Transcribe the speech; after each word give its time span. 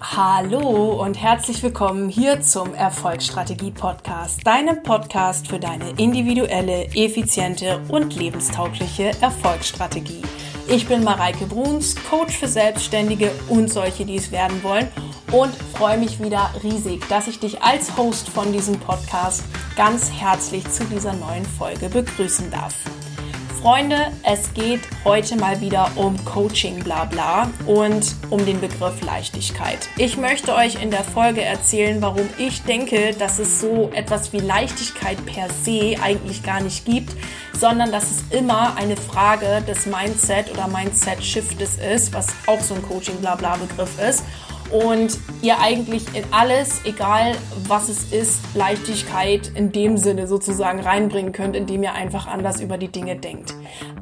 Hallo 0.00 1.02
und 1.02 1.20
herzlich 1.20 1.60
willkommen 1.62 2.08
hier 2.08 2.40
zum 2.40 2.72
Erfolgsstrategie 2.72 3.72
Podcast, 3.72 4.46
deinem 4.46 4.84
Podcast 4.84 5.48
für 5.48 5.58
deine 5.58 5.90
individuelle, 5.98 6.86
effiziente 6.94 7.80
und 7.88 8.14
lebenstaugliche 8.14 9.10
Erfolgsstrategie. 9.20 10.22
Ich 10.68 10.86
bin 10.86 11.02
Mareike 11.02 11.46
Bruns, 11.46 11.96
Coach 12.08 12.36
für 12.36 12.46
Selbstständige 12.46 13.32
und 13.48 13.72
solche, 13.72 14.06
die 14.06 14.16
es 14.16 14.30
werden 14.30 14.62
wollen 14.62 14.86
und 15.32 15.52
freue 15.76 15.98
mich 15.98 16.22
wieder 16.22 16.48
riesig, 16.62 17.08
dass 17.08 17.26
ich 17.26 17.40
dich 17.40 17.60
als 17.62 17.96
Host 17.96 18.28
von 18.28 18.52
diesem 18.52 18.78
Podcast 18.78 19.42
ganz 19.76 20.12
herzlich 20.12 20.70
zu 20.70 20.84
dieser 20.84 21.14
neuen 21.14 21.44
Folge 21.44 21.88
begrüßen 21.88 22.52
darf. 22.52 22.74
Freunde, 23.62 24.12
es 24.22 24.54
geht 24.54 24.82
heute 25.04 25.34
mal 25.34 25.60
wieder 25.60 25.90
um 25.96 26.16
Coaching 26.24 26.78
Blabla 26.84 27.50
und 27.66 28.14
um 28.30 28.46
den 28.46 28.60
Begriff 28.60 29.02
Leichtigkeit. 29.04 29.88
Ich 29.96 30.16
möchte 30.16 30.54
euch 30.54 30.80
in 30.80 30.92
der 30.92 31.02
Folge 31.02 31.42
erzählen, 31.42 32.00
warum 32.00 32.28
ich 32.38 32.62
denke, 32.62 33.14
dass 33.18 33.40
es 33.40 33.60
so 33.60 33.90
etwas 33.92 34.32
wie 34.32 34.38
Leichtigkeit 34.38 35.18
per 35.26 35.48
se 35.50 35.96
eigentlich 36.00 36.44
gar 36.44 36.60
nicht 36.60 36.84
gibt, 36.84 37.16
sondern 37.52 37.90
dass 37.90 38.04
es 38.12 38.24
immer 38.30 38.76
eine 38.76 38.96
Frage 38.96 39.60
des 39.66 39.86
Mindset 39.86 40.52
oder 40.52 40.68
Mindset-Shiftes 40.68 41.78
ist, 41.78 42.12
was 42.12 42.28
auch 42.46 42.60
so 42.60 42.74
ein 42.74 42.82
Coaching 42.82 43.16
Blabla 43.16 43.56
Begriff 43.56 43.98
ist 43.98 44.22
und 44.70 45.18
ihr 45.42 45.60
eigentlich 45.60 46.04
in 46.14 46.24
alles, 46.30 46.80
egal 46.84 47.34
was 47.66 47.88
es 47.88 48.12
ist, 48.12 48.40
Leichtigkeit 48.54 49.52
in 49.54 49.72
dem 49.72 49.96
Sinne 49.96 50.26
sozusagen 50.26 50.80
reinbringen 50.80 51.32
könnt, 51.32 51.56
indem 51.56 51.82
ihr 51.82 51.92
einfach 51.92 52.26
anders 52.26 52.60
über 52.60 52.78
die 52.78 52.88
Dinge 52.88 53.16
denkt. 53.16 53.54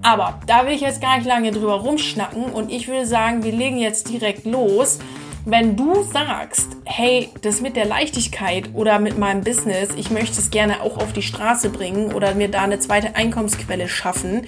Aber 0.02 0.40
da 0.46 0.66
will 0.66 0.72
ich 0.72 0.80
jetzt 0.80 1.00
gar 1.00 1.16
nicht 1.16 1.26
lange 1.26 1.50
drüber 1.50 1.74
rumschnacken 1.74 2.44
und 2.44 2.70
ich 2.70 2.88
würde 2.88 3.06
sagen, 3.06 3.42
wir 3.42 3.52
legen 3.52 3.78
jetzt 3.78 4.08
direkt 4.08 4.44
los. 4.44 4.98
Wenn 5.48 5.76
du 5.76 6.02
sagst, 6.02 6.66
hey, 6.84 7.30
das 7.42 7.60
mit 7.60 7.76
der 7.76 7.84
Leichtigkeit 7.84 8.70
oder 8.74 8.98
mit 8.98 9.16
meinem 9.16 9.44
Business, 9.44 9.90
ich 9.96 10.10
möchte 10.10 10.40
es 10.40 10.50
gerne 10.50 10.82
auch 10.82 10.96
auf 10.96 11.12
die 11.12 11.22
Straße 11.22 11.70
bringen 11.70 12.12
oder 12.12 12.34
mir 12.34 12.48
da 12.48 12.62
eine 12.62 12.80
zweite 12.80 13.14
Einkommensquelle 13.14 13.88
schaffen, 13.88 14.44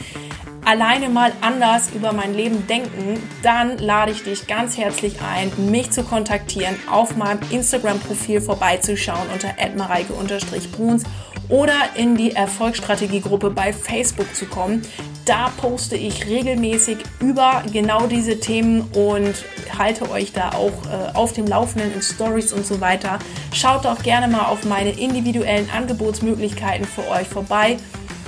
alleine 0.68 1.08
mal 1.08 1.32
anders 1.40 1.88
über 1.94 2.12
mein 2.12 2.34
Leben 2.34 2.66
denken, 2.66 3.18
dann 3.42 3.78
lade 3.78 4.12
ich 4.12 4.22
dich 4.22 4.46
ganz 4.46 4.76
herzlich 4.76 5.16
ein, 5.22 5.50
mich 5.70 5.90
zu 5.92 6.04
kontaktieren, 6.04 6.76
auf 6.90 7.16
meinem 7.16 7.40
Instagram-Profil 7.50 8.42
vorbeizuschauen 8.42 9.28
unter 9.32 9.48
@mareike_bruns 9.74 11.04
oder 11.48 11.74
in 11.94 12.16
die 12.16 12.32
Erfolgsstrategiegruppe 12.32 13.48
bei 13.48 13.72
Facebook 13.72 14.34
zu 14.34 14.44
kommen. 14.44 14.82
Da 15.24 15.50
poste 15.56 15.96
ich 15.96 16.26
regelmäßig 16.26 16.98
über 17.20 17.62
genau 17.72 18.06
diese 18.06 18.38
Themen 18.38 18.82
und 18.92 19.44
halte 19.78 20.10
euch 20.10 20.32
da 20.32 20.50
auch 20.50 20.72
äh, 20.86 21.16
auf 21.16 21.32
dem 21.32 21.46
Laufenden 21.46 21.94
in 21.94 22.02
Stories 22.02 22.52
und 22.52 22.66
so 22.66 22.82
weiter. 22.82 23.18
Schaut 23.54 23.86
doch 23.86 24.02
gerne 24.02 24.28
mal 24.28 24.44
auf 24.44 24.64
meine 24.64 24.90
individuellen 24.90 25.70
Angebotsmöglichkeiten 25.70 26.86
für 26.86 27.08
euch 27.08 27.26
vorbei. 27.26 27.78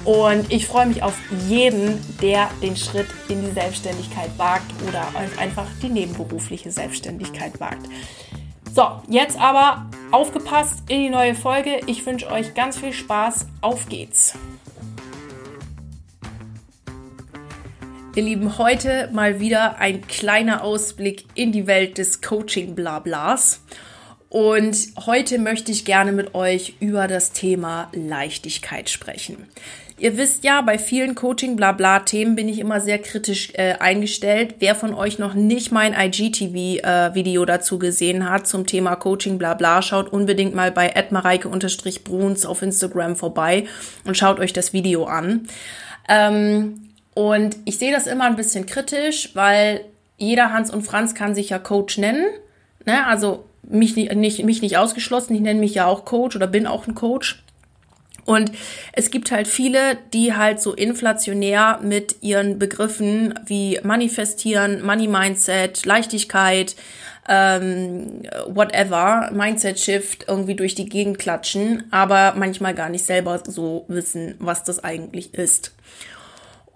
Und 0.04 0.50
ich 0.50 0.66
freue 0.66 0.86
mich 0.86 1.02
auf 1.02 1.18
jeden, 1.48 1.98
der 2.20 2.50
den 2.62 2.76
Schritt 2.76 3.08
in 3.28 3.44
die 3.44 3.50
Selbstständigkeit 3.50 4.30
wagt 4.38 4.70
oder 4.88 5.06
einfach 5.38 5.66
die 5.82 5.88
nebenberufliche 5.88 6.70
Selbstständigkeit 6.70 7.60
wagt. 7.60 7.86
So, 8.72 8.86
jetzt 9.08 9.38
aber 9.38 9.86
aufgepasst 10.10 10.84
in 10.88 11.00
die 11.00 11.10
neue 11.10 11.34
Folge. 11.34 11.80
Ich 11.86 12.06
wünsche 12.06 12.30
euch 12.30 12.54
ganz 12.54 12.78
viel 12.78 12.92
Spaß. 12.92 13.46
Auf 13.60 13.88
geht's. 13.88 14.34
Ihr 18.16 18.22
Lieben, 18.24 18.58
heute 18.58 19.08
mal 19.12 19.38
wieder 19.38 19.78
ein 19.78 20.06
kleiner 20.06 20.64
Ausblick 20.64 21.26
in 21.34 21.52
die 21.52 21.66
Welt 21.66 21.98
des 21.98 22.20
Coaching-Blablas. 22.22 23.60
Und 24.30 24.76
heute 25.06 25.38
möchte 25.38 25.72
ich 25.72 25.84
gerne 25.84 26.12
mit 26.12 26.36
euch 26.36 26.74
über 26.78 27.08
das 27.08 27.32
Thema 27.32 27.90
Leichtigkeit 27.92 28.88
sprechen. 28.88 29.48
Ihr 29.98 30.16
wisst 30.16 30.44
ja, 30.44 30.62
bei 30.62 30.78
vielen 30.78 31.16
Coaching-Blabla-Themen 31.16 32.36
bin 32.36 32.48
ich 32.48 32.60
immer 32.60 32.80
sehr 32.80 33.00
kritisch 33.00 33.50
äh, 33.54 33.74
eingestellt. 33.80 34.54
Wer 34.60 34.76
von 34.76 34.94
euch 34.94 35.18
noch 35.18 35.34
nicht 35.34 35.72
mein 35.72 35.94
IGTV-Video 35.94 37.42
äh, 37.42 37.46
dazu 37.46 37.78
gesehen 37.80 38.30
hat 38.30 38.46
zum 38.46 38.66
Thema 38.66 38.94
Coaching-Blabla, 38.94 39.82
schaut 39.82 40.12
unbedingt 40.12 40.54
mal 40.54 40.70
bei 40.70 40.96
admareike-bruns 40.96 42.46
auf 42.46 42.62
Instagram 42.62 43.16
vorbei 43.16 43.66
und 44.04 44.16
schaut 44.16 44.38
euch 44.38 44.52
das 44.52 44.72
Video 44.72 45.04
an. 45.04 45.48
Ähm, 46.08 46.92
und 47.14 47.56
ich 47.64 47.78
sehe 47.78 47.92
das 47.92 48.06
immer 48.06 48.24
ein 48.24 48.36
bisschen 48.36 48.64
kritisch, 48.64 49.30
weil 49.34 49.84
jeder 50.16 50.52
Hans 50.52 50.70
und 50.70 50.82
Franz 50.82 51.14
kann 51.16 51.34
sich 51.34 51.50
ja 51.50 51.58
Coach 51.58 51.98
nennen. 51.98 52.26
Ne? 52.86 53.06
Also 53.06 53.44
mich 53.62 53.96
nicht, 53.96 54.14
nicht, 54.14 54.44
mich 54.44 54.62
nicht 54.62 54.76
ausgeschlossen. 54.76 55.34
Ich 55.34 55.40
nenne 55.40 55.60
mich 55.60 55.74
ja 55.74 55.86
auch 55.86 56.04
Coach 56.04 56.36
oder 56.36 56.46
bin 56.46 56.66
auch 56.66 56.86
ein 56.86 56.94
Coach. 56.94 57.42
Und 58.24 58.52
es 58.92 59.10
gibt 59.10 59.32
halt 59.32 59.48
viele, 59.48 59.96
die 60.12 60.34
halt 60.34 60.60
so 60.60 60.74
inflationär 60.74 61.80
mit 61.82 62.16
ihren 62.20 62.58
Begriffen 62.58 63.34
wie 63.46 63.80
manifestieren, 63.82 64.84
Money 64.84 65.08
Mindset, 65.08 65.84
Leichtigkeit, 65.84 66.76
ähm, 67.28 68.22
whatever, 68.46 69.30
Mindset 69.32 69.78
Shift 69.78 70.26
irgendwie 70.28 70.54
durch 70.54 70.74
die 70.74 70.88
Gegend 70.88 71.18
klatschen, 71.18 71.84
aber 71.90 72.34
manchmal 72.36 72.74
gar 72.74 72.88
nicht 72.88 73.04
selber 73.04 73.42
so 73.44 73.84
wissen, 73.88 74.34
was 74.38 74.64
das 74.64 74.82
eigentlich 74.82 75.34
ist. 75.34 75.72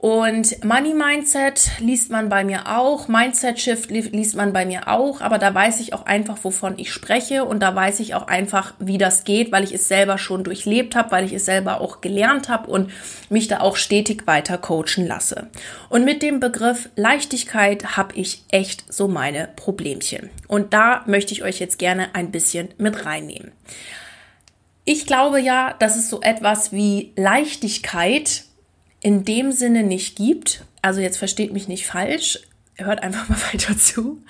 Und 0.04 0.62
Money 0.62 0.92
Mindset 0.92 1.70
liest 1.78 2.10
man 2.10 2.28
bei 2.28 2.44
mir 2.44 2.76
auch, 2.76 3.08
Mindset 3.08 3.58
Shift 3.58 3.90
liest 3.90 4.36
man 4.36 4.52
bei 4.52 4.66
mir 4.66 4.86
auch, 4.86 5.22
aber 5.22 5.38
da 5.38 5.54
weiß 5.54 5.80
ich 5.80 5.94
auch 5.94 6.04
einfach, 6.04 6.36
wovon 6.42 6.74
ich 6.76 6.92
spreche 6.92 7.46
und 7.46 7.60
da 7.60 7.74
weiß 7.74 8.00
ich 8.00 8.14
auch 8.14 8.26
einfach, 8.26 8.74
wie 8.78 8.98
das 8.98 9.24
geht, 9.24 9.50
weil 9.50 9.64
ich 9.64 9.72
es 9.72 9.88
selber 9.88 10.18
schon 10.18 10.44
durchlebt 10.44 10.94
habe, 10.94 11.10
weil 11.10 11.24
ich 11.24 11.32
es 11.32 11.46
selber 11.46 11.80
auch 11.80 12.02
gelernt 12.02 12.50
habe 12.50 12.70
und 12.70 12.90
mich 13.30 13.48
da 13.48 13.60
auch 13.60 13.76
stetig 13.76 14.26
weiter 14.26 14.58
coachen 14.58 15.06
lasse. 15.06 15.48
Und 15.88 16.04
mit 16.04 16.20
dem 16.22 16.38
Begriff 16.38 16.90
Leichtigkeit 16.96 17.96
habe 17.96 18.14
ich 18.14 18.44
echt 18.50 18.92
so 18.92 19.08
meine 19.08 19.48
Problemchen. 19.56 20.28
Und 20.48 20.74
da 20.74 21.02
möchte 21.06 21.32
ich 21.32 21.42
euch 21.44 21.60
jetzt 21.60 21.78
gerne 21.78 22.14
ein 22.14 22.30
bisschen 22.30 22.68
mit 22.76 23.06
reinnehmen. 23.06 23.52
Ich 24.84 25.06
glaube 25.06 25.40
ja, 25.40 25.74
dass 25.78 25.96
es 25.96 26.10
so 26.10 26.20
etwas 26.20 26.72
wie 26.72 27.14
Leichtigkeit 27.16 28.44
in 29.04 29.24
dem 29.26 29.52
Sinne 29.52 29.82
nicht 29.82 30.16
gibt, 30.16 30.64
also 30.80 31.00
jetzt 31.00 31.18
versteht 31.18 31.52
mich 31.52 31.68
nicht 31.68 31.86
falsch, 31.86 32.40
hört 32.76 33.02
einfach 33.02 33.28
mal 33.28 33.38
weiter 33.52 33.76
zu, 33.76 34.24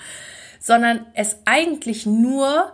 sondern 0.60 1.06
es 1.14 1.36
eigentlich 1.44 2.06
nur 2.06 2.72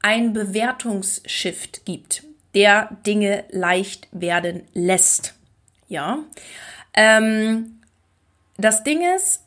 ein 0.00 0.32
Bewertungsshift 0.32 1.84
gibt, 1.84 2.22
der 2.54 2.96
Dinge 3.04 3.44
leicht 3.50 4.08
werden 4.12 4.62
lässt. 4.74 5.34
Ja. 5.88 6.20
Ähm, 6.94 7.80
das 8.56 8.84
Ding 8.84 9.02
ist, 9.16 9.42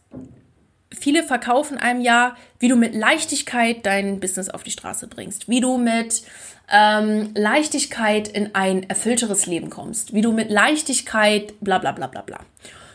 viele 0.91 1.23
verkaufen 1.23 1.77
einem 1.77 2.01
ja, 2.01 2.35
wie 2.59 2.67
du 2.67 2.75
mit 2.75 2.95
Leichtigkeit 2.95 3.85
dein 3.85 4.19
Business 4.19 4.49
auf 4.49 4.63
die 4.63 4.71
Straße 4.71 5.07
bringst, 5.07 5.47
wie 5.47 5.61
du 5.61 5.77
mit 5.77 6.23
ähm, 6.71 7.31
Leichtigkeit 7.35 8.27
in 8.27 8.55
ein 8.55 8.89
erfüllteres 8.89 9.45
Leben 9.45 9.69
kommst, 9.69 10.13
wie 10.13 10.21
du 10.21 10.31
mit 10.31 10.49
Leichtigkeit 10.49 11.59
bla 11.59 11.77
bla 11.77 11.91
bla 11.91 12.07
bla 12.07 12.21
bla. 12.21 12.39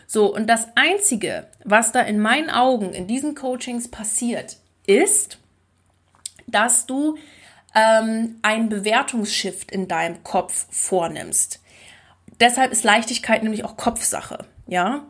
So, 0.06 0.34
und 0.34 0.46
das 0.46 0.68
Einzige, 0.74 1.46
was 1.64 1.92
da 1.92 2.00
in 2.00 2.18
meinen 2.18 2.48
Augen 2.48 2.94
in 2.94 3.06
diesen 3.06 3.34
Coachings 3.34 3.88
passiert, 3.88 4.56
ist, 4.86 5.38
dass 6.46 6.86
du 6.86 7.18
ähm, 7.74 8.36
einen 8.40 8.70
Bewertungsshift 8.70 9.70
in 9.70 9.86
deinem 9.86 10.24
Kopf 10.24 10.66
vornimmst. 10.70 11.60
Deshalb 12.40 12.72
ist 12.72 12.84
Leichtigkeit 12.84 13.42
nämlich 13.42 13.64
auch 13.64 13.76
Kopfsache, 13.76 14.46
ja. 14.66 15.04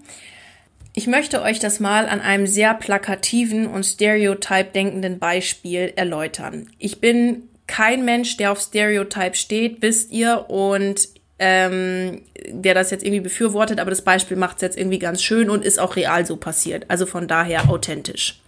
Ich 0.94 1.06
möchte 1.06 1.42
euch 1.42 1.60
das 1.60 1.78
mal 1.78 2.08
an 2.08 2.20
einem 2.20 2.48
sehr 2.48 2.75
plakativen 2.75 3.69
und 3.69 3.84
stereotyp 3.84 4.72
denkenden 4.72 5.20
Beispiel 5.20 5.93
erläutern. 5.94 6.70
Ich 6.78 7.00
bin 7.00 7.49
kein 7.69 8.05
Mensch, 8.05 8.37
der 8.37 8.50
auf 8.50 8.61
Stereotype 8.61 9.37
steht, 9.37 9.81
wisst 9.81 10.11
ihr, 10.11 10.47
und 10.49 11.09
ähm, 11.38 12.23
der 12.49 12.75
das 12.75 12.91
jetzt 12.91 13.05
irgendwie 13.05 13.20
befürwortet, 13.20 13.79
aber 13.79 13.91
das 13.91 14.03
Beispiel 14.03 14.37
macht 14.37 14.56
es 14.56 14.62
jetzt 14.62 14.76
irgendwie 14.76 14.99
ganz 14.99 15.23
schön 15.23 15.50
und 15.50 15.65
ist 15.65 15.79
auch 15.79 15.94
real 15.94 16.26
so 16.26 16.37
passiert. 16.37 16.87
Also 16.88 17.06
von 17.06 17.29
daher 17.29 17.70
authentisch. 17.70 18.41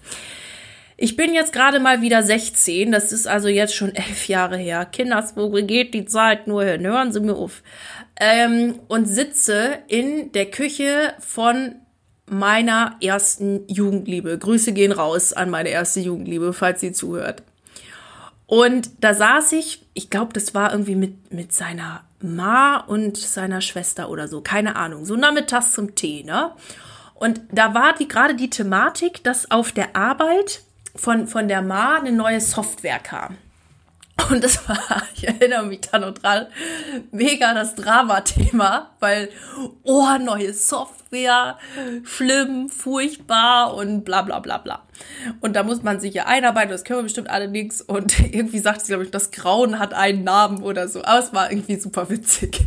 Ich 0.96 1.17
bin 1.17 1.32
jetzt 1.32 1.52
gerade 1.52 1.81
mal 1.81 2.02
wieder 2.02 2.22
16, 2.22 2.93
das 2.93 3.12
ist 3.12 3.26
also 3.26 3.49
jetzt 3.49 3.75
schon 3.75 3.94
elf 3.94 4.28
Jahre 4.28 4.58
her. 4.58 4.84
Kindersvogel 4.84 5.62
geht 5.62 5.94
die 5.94 6.05
Zeit 6.05 6.46
nur 6.46 6.64
hin, 6.64 6.87
hören 6.87 7.12
Sie 7.12 7.20
mir 7.20 7.37
auf. 7.37 7.62
Ähm, 8.20 8.81
und 8.88 9.06
sitze 9.06 9.78
in 9.88 10.32
der 10.32 10.46
Küche 10.46 11.14
von 11.20 11.76
meiner 12.26 12.96
ersten 13.00 13.66
Jugendliebe. 13.66 14.37
Grüße 14.37 14.73
gehen 14.73 14.93
raus 14.93 15.32
an 15.32 15.49
meine 15.49 15.70
erste 15.70 16.00
Jugendliebe, 16.00 16.52
falls 16.52 16.81
sie 16.81 16.93
zuhört. 16.93 17.43
Und 18.50 19.05
da 19.05 19.14
saß 19.14 19.52
ich, 19.52 19.87
ich 19.94 20.11
glaube, 20.11 20.32
das 20.32 20.56
war 20.56 20.73
irgendwie 20.73 20.97
mit, 20.97 21.32
mit 21.32 21.52
seiner 21.52 22.02
Ma 22.20 22.79
und 22.79 23.17
seiner 23.17 23.61
Schwester 23.61 24.11
oder 24.11 24.26
so, 24.26 24.41
keine 24.41 24.75
Ahnung, 24.75 25.05
so 25.05 25.14
nachmittags 25.14 25.70
zum 25.70 25.94
Tee, 25.94 26.25
ne? 26.25 26.50
Und 27.14 27.41
da 27.52 27.75
war 27.75 27.94
die 27.94 28.08
gerade 28.08 28.35
die 28.35 28.50
Thematik, 28.50 29.23
dass 29.23 29.52
auf 29.52 29.70
der 29.70 29.94
Arbeit 29.94 30.62
von, 30.97 31.29
von 31.29 31.47
der 31.47 31.62
Ma 31.62 31.99
eine 31.99 32.11
neue 32.11 32.41
Software 32.41 32.99
kam. 32.99 33.38
Und 34.28 34.44
das 34.44 34.69
war, 34.69 35.02
ich 35.14 35.26
erinnere 35.26 35.64
mich 35.64 35.81
da 35.81 35.99
noch 35.99 36.12
dran, 36.12 36.46
mega 37.11 37.55
das 37.55 37.75
Drama-Thema, 37.75 38.90
weil, 39.00 39.31
oh, 39.82 40.06
neue 40.22 40.52
Software, 40.52 41.58
schlimm, 42.05 42.69
furchtbar 42.69 43.75
und 43.75 44.05
bla 44.05 44.22
bla 44.22 44.40
bla 44.40 44.58
bla. 44.58 44.82
Und 45.40 45.56
da 45.56 45.62
muss 45.62 45.82
man 45.82 46.00
sich 46.00 46.14
ja 46.14 46.26
einarbeiten, 46.26 46.70
das 46.70 46.84
können 46.84 47.00
wir 47.00 47.05
bestimmt 47.05 47.31
alle 47.31 47.49
nichts. 47.49 47.81
Und 47.81 48.19
irgendwie 48.32 48.58
sagt 48.58 48.82
sie, 48.82 48.88
glaube 48.88 49.05
ich, 49.05 49.11
das 49.11 49.31
Grauen 49.31 49.78
hat 49.78 49.94
einen 49.94 50.25
Namen 50.25 50.62
oder 50.62 50.88
so. 50.88 51.02
Aber 51.05 51.19
es 51.19 51.32
war 51.32 51.50
irgendwie 51.50 51.81
super 51.81 52.11
witzig. 52.11 52.61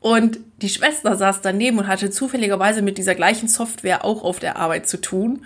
Und 0.00 0.38
die 0.62 0.68
Schwester 0.68 1.16
saß 1.16 1.40
daneben 1.40 1.78
und 1.78 1.88
hatte 1.88 2.10
zufälligerweise 2.10 2.82
mit 2.82 2.98
dieser 2.98 3.14
gleichen 3.14 3.48
Software 3.48 4.04
auch 4.04 4.22
auf 4.22 4.38
der 4.38 4.56
Arbeit 4.56 4.88
zu 4.88 5.00
tun 5.00 5.44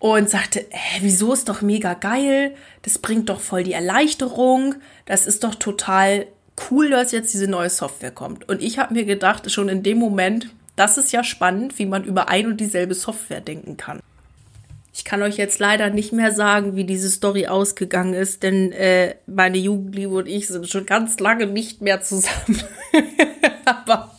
und 0.00 0.28
sagte, 0.28 0.60
äh, 0.72 1.00
wieso 1.00 1.32
ist 1.32 1.48
doch 1.48 1.62
mega 1.62 1.94
geil, 1.94 2.54
das 2.82 2.98
bringt 2.98 3.28
doch 3.28 3.40
voll 3.40 3.62
die 3.62 3.74
Erleichterung, 3.74 4.74
das 5.06 5.26
ist 5.26 5.44
doch 5.44 5.54
total 5.54 6.26
cool, 6.70 6.90
dass 6.90 7.12
jetzt 7.12 7.32
diese 7.32 7.46
neue 7.46 7.70
Software 7.70 8.10
kommt. 8.10 8.48
Und 8.48 8.62
ich 8.62 8.78
habe 8.78 8.94
mir 8.94 9.04
gedacht, 9.04 9.50
schon 9.50 9.68
in 9.68 9.82
dem 9.82 9.98
Moment, 9.98 10.50
das 10.74 10.98
ist 10.98 11.12
ja 11.12 11.22
spannend, 11.22 11.78
wie 11.78 11.86
man 11.86 12.04
über 12.04 12.28
ein 12.28 12.46
und 12.46 12.60
dieselbe 12.60 12.94
Software 12.94 13.40
denken 13.40 13.76
kann. 13.76 14.00
Ich 14.92 15.04
kann 15.04 15.22
euch 15.22 15.36
jetzt 15.36 15.60
leider 15.60 15.90
nicht 15.90 16.12
mehr 16.12 16.32
sagen, 16.32 16.76
wie 16.76 16.84
diese 16.84 17.10
Story 17.10 17.46
ausgegangen 17.46 18.14
ist, 18.14 18.42
denn 18.42 18.72
äh, 18.72 19.14
meine 19.26 19.58
Jugendliebe 19.58 20.14
und 20.14 20.26
ich 20.26 20.48
sind 20.48 20.68
schon 20.68 20.86
ganz 20.86 21.20
lange 21.20 21.46
nicht 21.46 21.80
mehr 21.80 22.00
zusammen. 22.00 22.62
Aber 23.64 24.09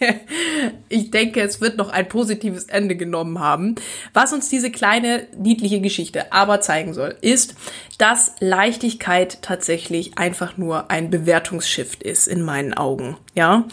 ich 0.88 1.10
denke, 1.10 1.40
es 1.40 1.60
wird 1.60 1.76
noch 1.76 1.90
ein 1.90 2.08
positives 2.08 2.64
Ende 2.64 2.96
genommen 2.96 3.38
haben. 3.38 3.74
Was 4.12 4.32
uns 4.32 4.48
diese 4.48 4.70
kleine, 4.70 5.26
niedliche 5.36 5.80
Geschichte 5.80 6.32
aber 6.32 6.60
zeigen 6.60 6.94
soll, 6.94 7.16
ist, 7.20 7.54
dass 7.98 8.34
Leichtigkeit 8.40 9.42
tatsächlich 9.42 10.18
einfach 10.18 10.56
nur 10.56 10.90
ein 10.90 11.10
Bewertungsshift 11.10 12.02
ist 12.02 12.26
in 12.26 12.42
meinen 12.42 12.74
Augen. 12.74 13.16
Ja. 13.34 13.66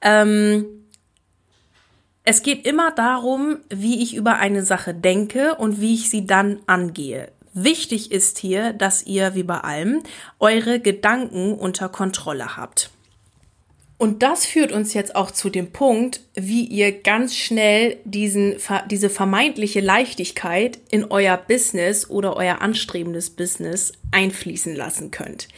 Ähm, 0.00 0.66
es 2.24 2.42
geht 2.42 2.66
immer 2.66 2.90
darum, 2.90 3.58
wie 3.70 4.02
ich 4.02 4.14
über 4.14 4.36
eine 4.36 4.62
Sache 4.62 4.92
denke 4.92 5.54
und 5.54 5.80
wie 5.80 5.94
ich 5.94 6.10
sie 6.10 6.26
dann 6.26 6.60
angehe. 6.66 7.32
Wichtig 7.54 8.12
ist 8.12 8.38
hier, 8.38 8.72
dass 8.74 9.06
ihr, 9.06 9.34
wie 9.34 9.42
bei 9.42 9.58
allem, 9.60 10.02
eure 10.38 10.78
Gedanken 10.78 11.54
unter 11.54 11.88
Kontrolle 11.88 12.56
habt. 12.56 12.90
Und 13.98 14.22
das 14.22 14.46
führt 14.46 14.70
uns 14.70 14.94
jetzt 14.94 15.16
auch 15.16 15.32
zu 15.32 15.50
dem 15.50 15.72
Punkt, 15.72 16.20
wie 16.34 16.64
ihr 16.64 16.92
ganz 16.92 17.36
schnell 17.36 17.96
diesen, 18.04 18.54
diese 18.88 19.10
vermeintliche 19.10 19.80
Leichtigkeit 19.80 20.78
in 20.88 21.04
euer 21.04 21.36
Business 21.36 22.08
oder 22.08 22.36
euer 22.36 22.62
anstrebendes 22.62 23.30
Business 23.30 23.92
einfließen 24.12 24.76
lassen 24.76 25.10
könnt. 25.10 25.48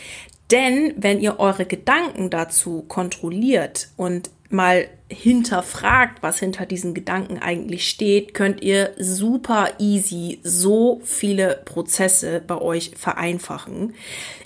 Denn 0.50 0.94
wenn 0.96 1.20
ihr 1.20 1.38
eure 1.38 1.66
Gedanken 1.66 2.30
dazu 2.30 2.82
kontrolliert 2.88 3.88
und 3.98 4.30
mal 4.48 4.88
hinterfragt, 5.10 6.22
was 6.22 6.38
hinter 6.38 6.66
diesen 6.66 6.94
Gedanken 6.94 7.38
eigentlich 7.38 7.88
steht, 7.88 8.32
könnt 8.32 8.62
ihr 8.62 8.92
super 8.98 9.68
easy 9.78 10.38
so 10.42 11.00
viele 11.04 11.60
Prozesse 11.64 12.40
bei 12.46 12.60
euch 12.60 12.92
vereinfachen. 12.96 13.94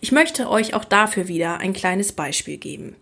Ich 0.01 0.11
möchte 0.11 0.49
euch 0.49 0.75
auch 0.75 0.85
dafür 0.85 1.29
wieder 1.29 1.59
ein 1.59 1.75
kleines 1.75 2.13
Beispiel 2.13 2.57
geben. 2.57 2.97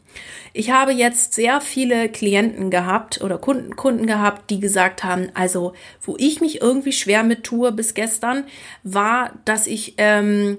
Ich 0.52 0.70
habe 0.70 0.92
jetzt 0.92 1.32
sehr 1.32 1.60
viele 1.60 2.08
Klienten 2.10 2.70
gehabt 2.70 3.22
oder 3.22 3.38
Kunden, 3.38 3.76
Kunden 3.76 4.06
gehabt, 4.06 4.50
die 4.50 4.60
gesagt 4.60 5.04
haben, 5.04 5.30
also 5.32 5.72
wo 6.02 6.16
ich 6.18 6.40
mich 6.40 6.60
irgendwie 6.60 6.92
schwer 6.92 7.22
mit 7.22 7.44
tue 7.44 7.72
bis 7.72 7.94
gestern, 7.94 8.44
war, 8.82 9.32
dass 9.46 9.66
ich 9.66 9.94
ähm, 9.96 10.58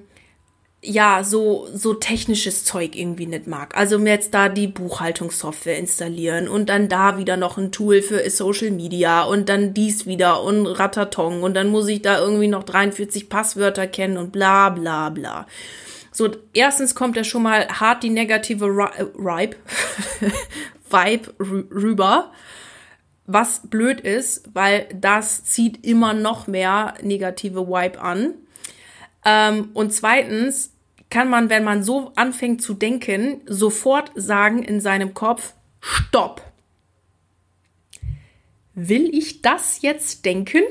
ja, 0.86 1.24
so, 1.24 1.68
so 1.74 1.94
technisches 1.94 2.66
Zeug 2.66 2.96
irgendwie 2.96 3.26
nicht 3.26 3.48
mag. 3.48 3.78
Also 3.78 3.98
mir 3.98 4.12
jetzt 4.12 4.34
da 4.34 4.50
die 4.50 4.68
Buchhaltungssoftware 4.68 5.78
installieren 5.78 6.50
und 6.50 6.68
dann 6.68 6.90
da 6.90 7.18
wieder 7.18 7.38
noch 7.38 7.58
ein 7.58 7.72
Tool 7.72 8.02
für 8.02 8.30
Social 8.30 8.70
Media 8.70 9.24
und 9.24 9.48
dann 9.48 9.74
dies 9.74 10.06
wieder 10.06 10.44
und 10.44 10.66
Ratatong 10.66 11.42
und 11.42 11.54
dann 11.54 11.70
muss 11.70 11.88
ich 11.88 12.02
da 12.02 12.20
irgendwie 12.20 12.50
noch 12.50 12.64
43 12.64 13.30
Passwörter 13.30 13.88
kennen 13.88 14.18
und 14.18 14.34
bla 14.34 14.70
bla 14.70 15.10
bla. 15.10 15.48
So, 16.12 16.30
erstens 16.54 16.96
kommt 16.96 17.16
ja 17.16 17.24
schon 17.24 17.44
mal 17.44 17.68
hart 17.68 18.04
die 18.04 18.10
negative 18.10 18.66
Ripe, 18.68 19.56
Vibe 20.90 21.34
rüber. 21.40 22.32
Was 23.26 23.62
blöd 23.70 24.02
ist, 24.02 24.50
weil 24.54 24.88
das 24.94 25.46
zieht 25.46 25.86
immer 25.86 26.14
noch 26.14 26.48
mehr 26.48 26.96
negative 27.02 27.68
Vibe 27.68 28.02
an. 28.02 28.34
Ähm, 29.26 29.70
und 29.74 29.94
zweitens 29.94 30.74
kann 31.10 31.30
man, 31.30 31.50
wenn 31.50 31.64
man 31.64 31.84
so 31.84 32.12
anfängt 32.16 32.62
zu 32.62 32.74
denken, 32.74 33.42
sofort 33.46 34.12
sagen 34.16 34.64
in 34.64 34.82
seinem 34.82 35.14
Kopf, 35.14 35.54
stopp. 35.80 36.42
Will 38.74 39.14
ich 39.16 39.42
das 39.42 39.82
jetzt 39.82 40.26
denken? 40.26 40.64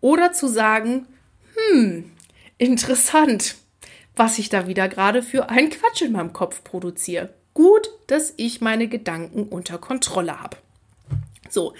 Oder 0.00 0.32
zu 0.32 0.48
sagen, 0.48 1.06
hm, 1.54 2.10
interessant, 2.58 3.54
was 4.16 4.38
ich 4.38 4.48
da 4.48 4.66
wieder 4.66 4.88
gerade 4.88 5.22
für 5.22 5.48
einen 5.48 5.70
Quatsch 5.70 6.02
in 6.02 6.12
meinem 6.12 6.32
Kopf 6.32 6.64
produziere. 6.64 7.32
Gut, 7.54 7.88
dass 8.08 8.34
ich 8.36 8.60
meine 8.60 8.88
Gedanken 8.88 9.44
unter 9.44 9.78
Kontrolle 9.78 10.40
habe. 10.40 10.56
So, 11.54 11.72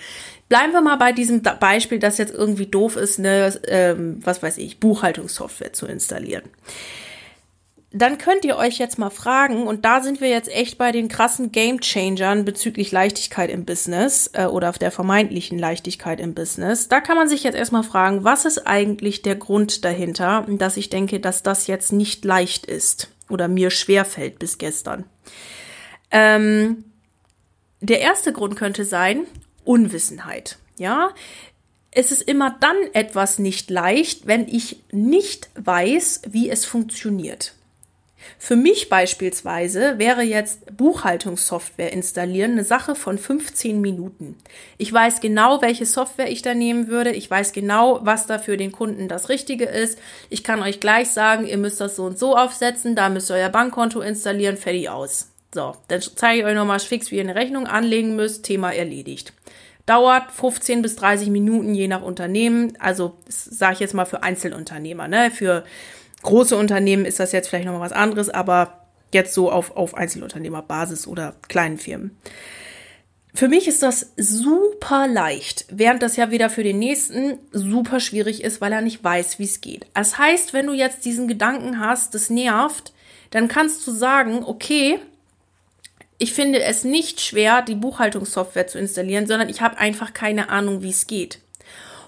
bleiben 0.49 0.73
wir 0.73 0.81
mal 0.81 0.97
bei 0.97 1.12
diesem 1.12 1.43
Beispiel, 1.43 1.99
das 1.99 2.17
jetzt 2.17 2.32
irgendwie 2.32 2.67
doof 2.67 2.97
ist, 2.97 3.19
eine, 3.19 3.61
ähm, 3.69 4.21
was 4.25 4.43
weiß 4.43 4.59
ich, 4.59 4.81
Buchhaltungssoftware 4.81 5.73
zu 5.73 5.87
installieren 5.87 6.44
dann 7.97 8.19
könnt 8.19 8.44
ihr 8.44 8.56
euch 8.56 8.79
jetzt 8.79 8.99
mal 8.99 9.11
fragen, 9.11 9.69
und 9.69 9.85
da 9.85 10.03
sind 10.03 10.21
wir 10.21 10.29
jetzt 10.29 10.53
echt 10.53 10.79
bei 10.79 10.91
den 10.91 11.06
krassen 11.06 11.53
Game 11.53 11.81
Changern 11.81 12.44
bezüglich 12.44 12.91
Leichtigkeit 12.91 13.50
im 13.50 13.65
Business 13.65 14.29
äh, 14.32 14.47
oder 14.47 14.73
der 14.73 14.91
vermeintlichen 14.91 15.61
Leichtigkeit 15.61 16.19
im 16.19 16.35
Business. 16.35 16.88
Da 16.88 17.00
kann 17.00 17.17
man 17.17 17.29
sich 17.29 17.44
jetzt 17.44 17.55
erstmal 17.55 17.85
fragen, 17.85 18.25
was 18.25 18.47
ist 18.47 18.67
eigentlich 18.67 19.23
der 19.23 19.37
Grund 19.37 19.85
dahinter, 19.85 20.44
dass 20.49 20.76
ich 20.76 20.91
denke, 20.91 21.21
dass 21.21 21.44
das 21.44 21.69
jetzt 21.69 21.93
nicht 21.93 22.25
leicht 22.25 22.67
ist 22.67 23.11
oder 23.31 23.47
mir 23.47 23.71
schwerfällt 23.71 24.41
bis 24.41 24.59
gestern. 24.59 25.05
Ähm, 26.11 26.85
der 27.81 28.00
erste 28.00 28.32
Grund 28.32 28.56
könnte 28.56 28.85
sein 28.85 29.21
Unwissenheit. 29.64 30.58
Ja, 30.78 31.11
es 31.90 32.11
ist 32.11 32.22
immer 32.22 32.56
dann 32.61 32.76
etwas 32.93 33.38
nicht 33.38 33.70
leicht, 33.70 34.26
wenn 34.26 34.49
ich 34.49 34.82
nicht 34.90 35.49
weiß, 35.55 36.22
wie 36.28 36.50
es 36.50 36.64
funktioniert. 36.64 37.54
Für 38.38 38.56
mich 38.56 38.88
beispielsweise 38.88 39.99
wäre 39.99 40.23
jetzt 40.23 40.76
Buchhaltungssoftware 40.76 41.92
installieren 41.92 42.52
eine 42.52 42.64
Sache 42.64 42.94
von 42.94 43.18
15 43.18 43.80
Minuten. 43.80 44.37
Ich 44.78 44.92
weiß 44.92 45.21
genau, 45.21 45.62
welche 45.62 45.87
Software 45.87 46.30
ich 46.30 46.42
da 46.42 46.54
nehmen 46.54 46.88
würde. 46.88 47.12
Ich 47.12 47.30
weiß 47.30 47.52
genau, 47.52 48.00
was 48.02 48.26
da 48.26 48.38
für 48.38 48.56
den 48.56 48.73
Kunden 48.73 49.09
das 49.09 49.28
Richtige 49.28 49.66
ist. 49.66 49.99
Ich 50.30 50.42
kann 50.42 50.62
euch 50.62 50.80
gleich 50.80 51.11
sagen, 51.11 51.47
ihr 51.47 51.59
müsst 51.59 51.80
das 51.80 51.97
so 51.97 52.04
und 52.04 52.18
so 52.18 52.37
aufsetzen. 52.37 52.97
Da 52.97 53.09
müsst 53.09 53.30
ihr 53.30 53.37
euer 53.37 53.50
Bankkonto 53.50 54.00
installieren. 54.00 54.56
Fertig 54.56 54.88
aus. 54.88 55.28
So, 55.54 55.76
dann 55.87 56.00
zeige 56.02 56.40
ich 56.40 56.44
euch 56.44 56.54
nochmal 56.56 56.80
fix, 56.80 57.12
wie 57.12 57.16
ihr 57.16 57.23
eine 57.23 57.37
Rechnung 57.37 57.68
anlegen 57.68 58.16
müsst. 58.16 58.42
Thema 58.42 58.73
erledigt. 58.73 59.32
Dauert 59.87 60.32
15 60.32 60.82
bis 60.82 60.96
30 60.96 61.28
Minuten 61.28 61.75
je 61.75 61.87
nach 61.87 62.02
Unternehmen. 62.02 62.73
Also 62.80 63.16
sage 63.28 63.75
ich 63.75 63.80
jetzt 63.80 63.94
mal 63.94 64.04
für 64.04 64.25
Einzelunternehmer. 64.25 65.06
Ne? 65.06 65.30
Für 65.30 65.62
große 66.23 66.56
Unternehmen 66.56 67.04
ist 67.04 67.20
das 67.20 67.30
jetzt 67.30 67.49
vielleicht 67.49 67.66
nochmal 67.66 67.82
was 67.82 67.92
anderes, 67.92 68.30
aber 68.30 68.80
jetzt 69.12 69.32
so 69.32 69.52
auf, 69.52 69.76
auf 69.76 69.94
Einzelunternehmerbasis 69.94 71.06
oder 71.06 71.37
kleinen 71.49 71.78
Firmen. 71.78 72.18
Für 73.32 73.49
mich 73.49 73.68
ist 73.68 73.82
das 73.82 74.12
super 74.16 75.06
leicht, 75.06 75.66
während 75.68 76.02
das 76.02 76.16
ja 76.16 76.30
wieder 76.30 76.50
für 76.50 76.62
den 76.64 76.78
nächsten 76.78 77.38
super 77.52 78.00
schwierig 78.00 78.42
ist, 78.42 78.61
weil 78.61 78.73
er 78.73 78.80
nicht 78.80 79.04
weiß, 79.04 79.38
wie 79.38 79.44
es 79.44 79.61
geht. 79.61 79.87
Das 79.94 80.18
heißt, 80.18 80.52
wenn 80.52 80.66
du 80.66 80.73
jetzt 80.73 81.04
diesen 81.04 81.28
Gedanken 81.28 81.78
hast, 81.78 82.14
das 82.14 82.30
nervt, 82.30 82.92
dann 83.30 83.49
kannst 83.49 83.87
du 83.87 83.90
sagen, 83.90 84.44
okay, 84.44 85.00
ich 86.18 86.33
finde 86.33 86.62
es 86.62 86.85
nicht 86.85 87.21
schwer, 87.21 87.62
die 87.62 87.75
Buchhaltungssoftware 87.75 88.66
zu 88.66 88.78
installieren, 88.78 89.26
sondern 89.26 89.49
ich 89.49 89.61
habe 89.61 89.78
einfach 89.78 90.14
keine 90.14 90.49
Ahnung, 90.49 90.83
wie 90.83 90.90
es 90.90 91.06
geht. 91.06 91.40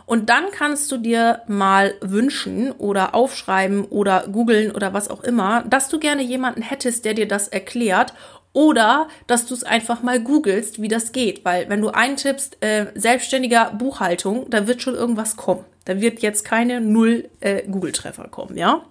Und 0.06 0.30
dann 0.30 0.52
kannst 0.52 0.90
du 0.92 0.98
dir 0.98 1.42
mal 1.48 1.94
wünschen 2.00 2.70
oder 2.70 3.14
aufschreiben 3.14 3.84
oder 3.84 4.28
googeln 4.28 4.70
oder 4.70 4.92
was 4.92 5.08
auch 5.08 5.24
immer, 5.24 5.64
dass 5.68 5.88
du 5.88 5.98
gerne 5.98 6.22
jemanden 6.22 6.62
hättest, 6.62 7.04
der 7.04 7.14
dir 7.14 7.26
das 7.26 7.48
erklärt 7.48 8.14
oder 8.52 9.08
dass 9.26 9.46
du 9.46 9.54
es 9.54 9.64
einfach 9.64 10.02
mal 10.02 10.20
googelst, 10.20 10.80
wie 10.80 10.88
das 10.88 11.10
geht. 11.10 11.44
Weil 11.44 11.68
wenn 11.68 11.80
du 11.80 11.88
eintippst, 11.88 12.58
äh, 12.60 12.86
selbstständiger 12.94 13.72
Buchhaltung, 13.76 14.48
da 14.48 14.68
wird 14.68 14.80
schon 14.80 14.94
irgendwas 14.94 15.36
kommen. 15.36 15.64
Da 15.84 16.00
wird 16.00 16.20
jetzt 16.20 16.44
keine 16.44 16.80
null 16.80 17.28
äh, 17.40 17.62
Google-Treffer 17.68 18.28
kommen, 18.28 18.56
ja? 18.56 18.82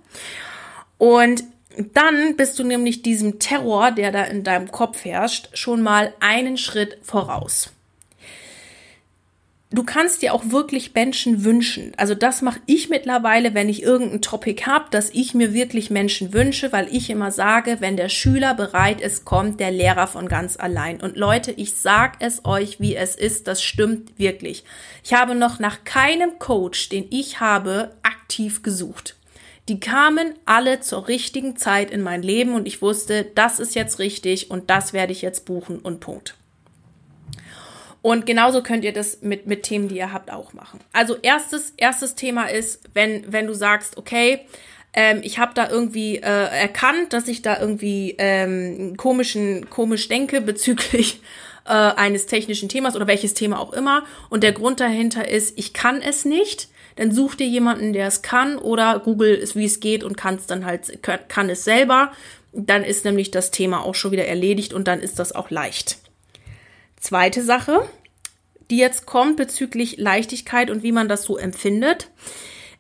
Und 0.98 1.44
dann 1.94 2.36
bist 2.36 2.58
du 2.60 2.64
nämlich 2.64 3.02
diesem 3.02 3.40
Terror, 3.40 3.92
der 3.92 4.12
da 4.12 4.24
in 4.24 4.44
deinem 4.44 4.72
Kopf 4.72 5.06
herrscht, 5.06 5.50
schon 5.54 5.82
mal 5.82 6.14
einen 6.20 6.58
Schritt 6.58 6.98
voraus. 7.02 7.72
du 9.76 9.84
kannst 9.84 10.22
dir 10.22 10.34
auch 10.34 10.50
wirklich 10.50 10.94
Menschen 10.94 11.44
wünschen. 11.44 11.92
Also 11.98 12.16
das 12.16 12.42
mache 12.42 12.60
ich 12.66 12.90
mittlerweile, 12.90 13.54
wenn 13.54 13.70
ich 13.70 13.84
irgendein 13.84 14.22
Topic 14.22 14.64
habe, 14.66 14.86
dass 14.90 15.10
ich 15.10 15.34
mir 15.34 15.54
wirklich 15.54 15.90
Menschen 15.90 16.34
wünsche, 16.34 16.72
weil 16.72 16.88
ich 16.92 17.10
immer 17.10 17.32
sage, 17.32 17.78
wenn 17.80 17.98
der 17.98 18.10
Schüler 18.10 18.54
bereit 18.54 19.02
ist, 19.02 19.26
kommt 19.26 19.60
der 19.60 19.72
Lehrer 19.72 20.08
von 20.08 20.28
ganz 20.28 20.58
allein. 20.58 21.02
Und 21.02 21.18
Leute, 21.18 21.52
ich 21.52 21.74
sag 21.74 22.18
es 22.20 22.46
euch, 22.46 22.80
wie 22.80 22.96
es 22.96 23.16
ist, 23.16 23.48
das 23.48 23.62
stimmt 23.62 24.18
wirklich. 24.18 24.64
Ich 25.04 25.14
habe 25.14 25.36
noch 25.36 25.60
nach 25.60 25.84
keinem 25.84 26.40
Coach, 26.40 26.90
den 26.90 27.06
ich 27.10 27.40
habe, 27.40 27.92
aktiv 28.04 28.64
gesucht. 28.64 29.16
Die 29.68 29.80
kamen 29.80 30.36
alle 30.46 30.80
zur 30.80 31.08
richtigen 31.08 31.58
Zeit 31.58 31.90
in 31.90 32.02
mein 32.02 32.22
Leben 32.22 32.54
und 32.54 32.68
ich 32.68 32.82
wusste, 32.82 33.26
das 33.36 33.60
ist 33.60 33.74
jetzt 33.74 33.98
richtig 34.00 34.52
und 34.52 34.70
das 34.70 34.94
werde 34.94 35.12
ich 35.12 35.24
jetzt 35.24 35.46
buchen 35.46 35.80
und 35.80 36.00
Punkt. 36.00 36.36
Und 38.04 38.28
genauso 38.28 38.62
könnt 38.62 38.84
ihr 38.84 38.94
das 38.94 39.24
mit, 39.24 39.48
mit 39.48 39.64
Themen, 39.64 39.88
die 39.88 39.98
ihr 39.98 40.14
habt, 40.14 40.32
auch 40.32 40.54
machen. 40.54 40.80
Also 40.94 41.16
erstes, 41.16 41.74
erstes 41.78 42.14
Thema 42.14 42.46
ist, 42.46 42.82
wenn, 42.94 43.32
wenn 43.34 43.48
du 43.48 43.56
sagst, 43.56 43.98
okay, 43.98 44.42
ähm, 44.94 45.22
ich 45.24 45.40
habe 45.40 45.54
da 45.56 45.68
irgendwie 45.68 46.18
äh, 46.18 46.22
erkannt, 46.22 47.14
dass 47.14 47.28
ich 47.28 47.42
da 47.42 47.60
irgendwie 47.60 48.14
ähm, 48.20 48.96
komischen, 48.96 49.72
komisch 49.72 50.08
denke 50.08 50.42
bezüglich 50.42 51.20
äh, 51.66 51.72
eines 51.72 52.28
technischen 52.28 52.70
Themas 52.70 52.96
oder 52.96 53.08
welches 53.08 53.34
Thema 53.34 53.60
auch 53.60 53.74
immer. 53.74 54.06
Und 54.30 54.44
der 54.44 54.52
Grund 54.52 54.80
dahinter 54.80 55.28
ist, 55.28 55.58
ich 55.58 55.74
kann 55.74 56.00
es 56.02 56.26
nicht. 56.26 56.70
Dann 56.96 57.12
such 57.12 57.36
dir 57.36 57.48
jemanden, 57.48 57.94
der 57.94 58.08
es 58.08 58.22
kann 58.22 58.58
oder 58.58 59.00
google 59.00 59.34
es, 59.34 59.56
wie 59.56 59.66
es 59.66 59.80
geht 59.80 60.04
und 60.04 60.16
kann 60.16 60.36
es 60.36 60.46
dann 60.46 60.66
halt, 60.66 61.00
kann 61.02 61.50
es 61.50 61.64
selber. 61.64 62.12
Dann 62.54 62.84
ist 62.84 63.04
nämlich 63.04 63.32
das 63.32 63.52
Thema 63.52 63.84
auch 63.84 63.96
schon 63.96 64.12
wieder 64.12 64.26
erledigt 64.26 64.74
und 64.74 64.88
dann 64.88 65.02
ist 65.02 65.20
das 65.20 65.34
auch 65.34 65.50
leicht. 65.50 65.98
Zweite 66.98 67.44
Sache, 67.44 67.88
die 68.70 68.78
jetzt 68.78 69.06
kommt 69.06 69.38
bezüglich 69.38 69.98
Leichtigkeit 69.98 70.70
und 70.70 70.84
wie 70.84 70.94
man 70.94 71.10
das 71.10 71.24
so 71.24 71.38
empfindet, 71.38 72.10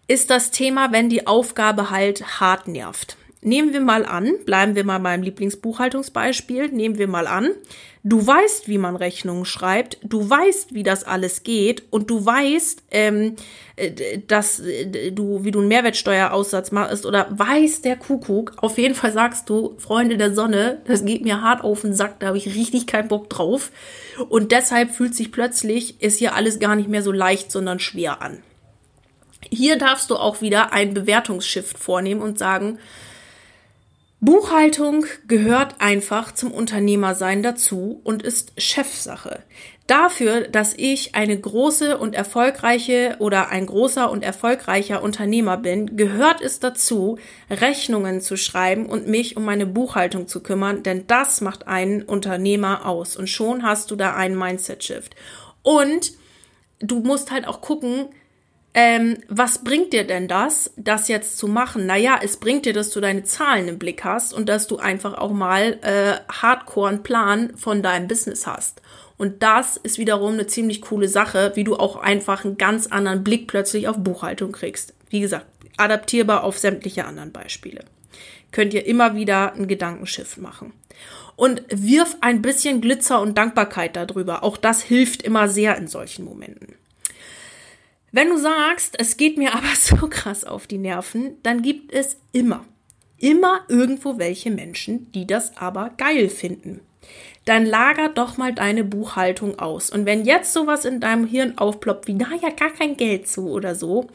ist 0.08 0.30
das 0.30 0.52
Thema, 0.52 0.92
wenn 0.92 1.10
die 1.10 1.28
Aufgabe 1.28 1.90
halt 1.90 2.40
hart 2.40 2.68
nervt. 2.68 3.18
Nehmen 3.46 3.74
wir 3.74 3.82
mal 3.82 4.08
an, 4.08 4.34
bleiben 4.44 4.74
wir 4.74 4.84
mal 4.84 4.98
beim 4.98 5.22
Lieblingsbuchhaltungsbeispiel, 5.22 6.70
nehmen 6.70 6.98
wir 6.98 7.08
mal 7.08 7.28
an, 7.28 7.52
du 8.04 8.25
weißt, 8.25 8.68
wie 8.68 8.80
man 8.80 8.96
Rechnungen 8.96 9.46
schreibt, 9.46 10.00
du 10.02 10.28
weißt, 10.28 10.74
wie 10.74 10.82
das 10.82 11.04
alles 11.04 11.44
geht 11.44 11.84
und 11.92 12.10
du 12.10 12.25
weißt, 12.25 12.86
ähm, 12.90 13.36
äh, 13.75 14.18
dass 14.25 14.62
äh, 14.62 15.12
du, 15.12 15.44
wie 15.44 15.52
du 15.52 15.60
einen 15.60 15.68
Mehrwertsteueraussatz 15.68 16.72
machst 16.72 17.06
oder 17.06 17.28
weiß 17.30 17.84
der 17.84 17.98
Kuckuck, 17.98 18.54
auf 18.64 18.80
jeden 18.80 18.96
Fall 18.96 19.14
sagst 19.14 19.48
du, 19.48 19.75
Freunde 19.78 20.18
der 20.18 20.34
Sonne, 20.34 20.82
das 20.88 21.06
geht 21.06 21.24
mir 21.24 21.44
hart 21.44 21.64
auf 21.64 21.82
den 21.82 21.94
Sack, 21.94 22.20
da 22.22 22.28
habe 22.30 22.40
ich 22.40 22.48
richtig 22.48 22.88
keinen 22.88 23.10
Bock 23.10 23.30
drauf 23.30 23.72
und 24.28 24.52
deshalb 24.54 24.90
fühlt 24.90 25.14
sich 25.14 25.32
plötzlich, 25.32 26.02
ist 26.02 26.18
hier 26.18 26.34
alles 26.34 26.58
gar 26.58 26.75
nicht 26.75 26.90
mehr 26.90 27.04
so 27.04 27.12
leicht, 27.12 27.52
sondern 27.52 27.78
schwer 27.78 28.24
an. 28.24 28.42
Hier 29.52 29.78
darfst 29.78 30.10
du 30.10 30.16
auch 30.16 30.42
wieder 30.42 30.74
ein 30.74 30.96
Bewertungsshift 30.96 31.78
vornehmen 31.78 32.24
und 32.24 32.40
sagen, 32.40 32.80
Buchhaltung 34.22 35.06
gehört 35.28 35.76
einfach 35.80 36.34
zum 36.34 36.52
Unternehmersein 36.52 37.44
dazu 37.44 38.00
und 38.04 38.24
ist 38.24 38.54
Chefsache. 38.58 39.44
Dafür, 39.88 40.48
dass 40.48 40.74
ich 40.74 41.14
eine 41.14 41.40
große 41.40 41.98
und 41.98 42.16
erfolgreiche 42.16 43.18
oder 43.20 43.50
ein 43.50 43.68
großer 43.68 44.10
und 44.10 44.24
erfolgreicher 44.24 45.04
Unternehmer 45.04 45.58
bin, 45.58 45.96
gehört 45.96 46.42
es 46.42 46.60
dazu, 46.60 47.20
Rechnungen 47.52 48.20
zu 48.20 48.36
schreiben 48.36 48.88
und 48.88 49.08
mich 49.08 49.38
um 49.38 49.46
meine 49.46 49.68
Buchhaltung 49.68 50.28
zu 50.28 50.42
kümmern, 50.42 50.82
denn 50.82 51.06
das 51.06 51.42
macht 51.42 51.68
einen 51.68 52.02
Unternehmer 52.02 52.88
aus 52.88 53.16
und 53.16 53.30
schon 53.30 53.62
hast 53.62 53.92
du 53.92 53.96
da 53.96 54.16
einen 54.16 54.38
Mindset-Shift. 54.38 55.16
Und 55.62 56.14
du 56.80 57.02
musst 57.02 57.32
halt 57.32 57.48
auch 57.48 57.62
gucken, 57.62 58.08
ähm, 58.77 59.20
was 59.29 59.63
bringt 59.63 59.94
dir 59.94 60.03
denn 60.03 60.27
das, 60.27 60.70
das 60.75 61.08
jetzt 61.08 61.38
zu 61.38 61.48
machen? 61.48 61.86
Naja, 61.86 62.20
es 62.22 62.36
bringt 62.36 62.65
dir, 62.65 62.74
dass 62.74 62.89
du 62.89 63.00
deine 63.00 63.24
Zahlen 63.24 63.70
im 63.70 63.79
Blick 63.79 64.03
hast 64.03 64.34
und 64.34 64.50
dass 64.50 64.67
du 64.67 64.75
einfach 64.75 65.13
auch 65.13 65.32
mal 65.32 65.79
äh, 65.82 66.15
hardcore 66.29 66.89
einen 66.89 67.01
Plan 67.01 67.55
von 67.55 67.82
deinem 67.82 68.10
Business 68.10 68.46
hast. 68.46 68.82
Und 69.17 69.41
das 69.44 69.77
ist 69.77 69.98
wiederum 69.98 70.34
eine 70.34 70.48
ziemlich 70.48 70.82
coole 70.82 71.08
Sache, 71.08 71.53
wie 71.55 71.63
du 71.63 71.77
auch 71.77 71.96
einfach 71.96 72.44
einen 72.44 72.58
ganz 72.58 72.88
anderen 72.88 73.24
Blick 73.24 73.48
plötzlich 73.48 73.88
auf 73.88 73.98
Buchhaltung 73.98 74.51
kriegst. 74.51 74.94
Wie 75.10 75.22
gesagt, 75.22 75.46
adaptierbar 75.77 76.44
auf 76.44 76.60
sämtliche 76.60 77.05
anderen 77.05 77.32
Beispiele. 77.32 77.86
Könnt 78.51 78.74
ihr 78.74 78.86
immer 78.86 79.15
wieder 79.15 79.53
einen 79.53 79.70
Gedankenschiff 79.70 80.36
machen. 80.36 80.74
Und 81.38 81.63
wirf 81.70 82.17
ein 82.20 82.41
bisschen 82.41 82.82
Glitzer 82.82 83.22
und 83.22 83.38
Dankbarkeit 83.38 83.96
darüber. 83.96 84.44
Auch 84.44 84.58
das 84.58 84.82
hilft 84.82 85.22
immer 85.22 85.48
sehr 85.48 85.77
in 85.77 85.88
solchen 85.88 86.25
Momenten. 86.25 86.75
Wenn 88.16 88.30
du 88.30 88.38
sagst, 88.38 88.96
es 88.98 89.18
geht 89.18 89.38
mir 89.38 89.54
aber 89.56 89.76
so 89.78 90.08
krass 90.08 90.46
auf 90.46 90.68
die 90.68 90.78
Nerven, 90.78 91.36
dann 91.44 91.62
gibt 91.62 91.92
es 91.92 92.16
immer, 92.32 92.64
immer 93.18 93.66
irgendwo 93.68 94.18
welche 94.18 94.52
Menschen, 94.52 95.12
die 95.12 95.28
das 95.28 95.58
aber 95.58 95.90
geil 95.98 96.30
finden 96.30 96.80
dann 97.46 97.68
lager 97.68 98.10
doch 98.10 98.38
mal 98.38 98.54
deine 98.54 98.84
Buchhaltung 98.84 99.60
aus. 99.60 99.92
Und 99.92 100.08
wenn 100.08 100.26
jetzt 100.26 100.52
sowas 100.52 100.84
in 100.84 101.00
deinem 101.00 101.28
Hirn 101.28 101.58
aufploppt, 101.58 102.08
wie, 102.08 102.16
naja, 102.16 102.50
gar 102.58 102.72
kein 102.72 102.98
Geld 102.98 103.28
zu 103.28 103.50
oder 103.50 103.76
so, 103.76 104.08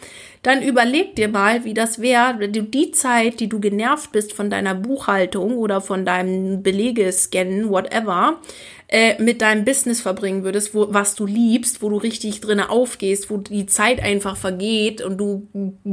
dann 0.43 0.63
überleg 0.63 1.15
dir 1.15 1.29
mal, 1.29 1.65
wie 1.65 1.75
das 1.75 2.01
wäre, 2.01 2.35
wenn 2.39 2.53
du 2.53 2.65
die 2.65 2.91
Zeit, 2.91 3.39
die 3.39 3.49
du 3.49 3.61
genervt 3.61 4.11
bist 4.11 4.33
von 4.33 4.51
deiner 4.51 4.75
Buchhaltung 4.75 5.57
oder 5.57 5.81
von 5.81 6.05
deinem 6.05 6.65
Belegescannen, 6.65 7.71
whatever, 7.71 8.41
äh, 8.89 9.23
mit 9.23 9.43
deinem 9.43 9.65
Business 9.65 10.01
verbringen 10.01 10.43
würdest, 10.43 10.75
wo, 10.75 10.93
was 10.93 11.15
du 11.15 11.25
liebst, 11.25 11.83
wo 11.83 11.89
du 11.89 11.99
richtig 11.99 12.41
drinne 12.41 12.69
aufgehst, 12.69 13.31
wo 13.31 13.37
die 13.37 13.67
Zeit 13.67 14.03
einfach 14.03 14.37
vergeht 14.37 15.03
und 15.03 15.19
du 15.19 15.47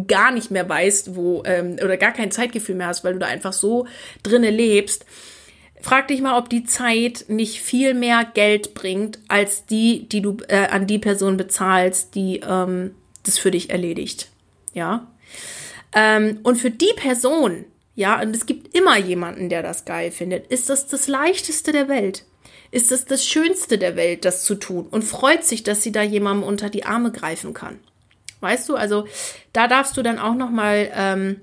gar 0.08 0.32
nicht 0.32 0.50
mehr 0.50 0.68
weißt, 0.68 1.16
wo, 1.16 1.44
ähm, 1.46 1.76
oder 1.84 1.98
gar 1.98 2.14
kein 2.14 2.32
Zeitgefühl 2.32 2.74
mehr 2.74 2.88
hast, 2.88 3.04
weil 3.04 3.14
du 3.14 3.20
da 3.20 3.28
einfach 3.28 3.54
so 3.54 3.86
drinne 4.24 4.50
lebst 4.50 5.06
Frag 5.82 6.08
dich 6.08 6.22
mal, 6.22 6.38
ob 6.38 6.50
die 6.50 6.64
Zeit 6.64 7.26
nicht 7.28 7.62
viel 7.62 7.94
mehr 7.94 8.26
Geld 8.26 8.74
bringt, 8.74 9.20
als 9.28 9.66
die, 9.66 10.08
die 10.10 10.22
du 10.22 10.38
äh, 10.48 10.68
an 10.68 10.88
die 10.88 11.00
Person 11.00 11.38
bezahlst, 11.38 12.16
die 12.16 12.42
ähm, 12.48 12.96
das 13.24 13.38
für 13.38 13.52
dich 13.52 13.70
erledigt. 13.70 14.30
Ja. 14.74 15.08
Ähm, 15.94 16.40
und 16.44 16.58
für 16.58 16.72
die 16.72 16.94
Person, 16.96 17.66
ja, 17.96 18.22
und 18.22 18.36
es 18.36 18.46
gibt 18.46 18.76
immer 18.76 18.98
jemanden, 18.98 19.50
der 19.50 19.64
das 19.64 19.86
geil 19.86 20.12
findet, 20.12 20.48
ist 20.48 20.70
das 20.70 20.88
das 20.88 21.08
leichteste 21.08 21.72
der 21.72 21.88
Welt. 21.88 22.26
Ist 22.70 22.92
das 22.92 23.06
das 23.06 23.26
Schönste 23.26 23.78
der 23.78 23.96
Welt, 23.96 24.26
das 24.26 24.44
zu 24.44 24.56
tun 24.56 24.88
und 24.92 25.04
freut 25.04 25.46
sich, 25.46 25.64
dass 25.64 25.84
sie 25.84 25.92
da 25.92 26.02
jemandem 26.02 26.48
unter 26.48 26.70
die 26.70 26.86
Arme 26.86 27.12
greifen 27.12 27.54
kann. 27.54 27.80
Weißt 28.42 28.68
du, 28.70 28.76
also 28.76 29.08
da 29.54 29.68
darfst 29.68 29.96
du 29.98 30.04
dann 30.04 30.20
auch 30.20 30.36
noch 30.36 30.50
mal 30.52 30.92
ähm, 30.94 31.42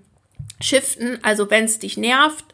shiften. 0.60 1.18
Also 1.22 1.50
wenn 1.50 1.64
es 1.64 1.78
dich 1.78 1.96
nervt, 1.96 2.53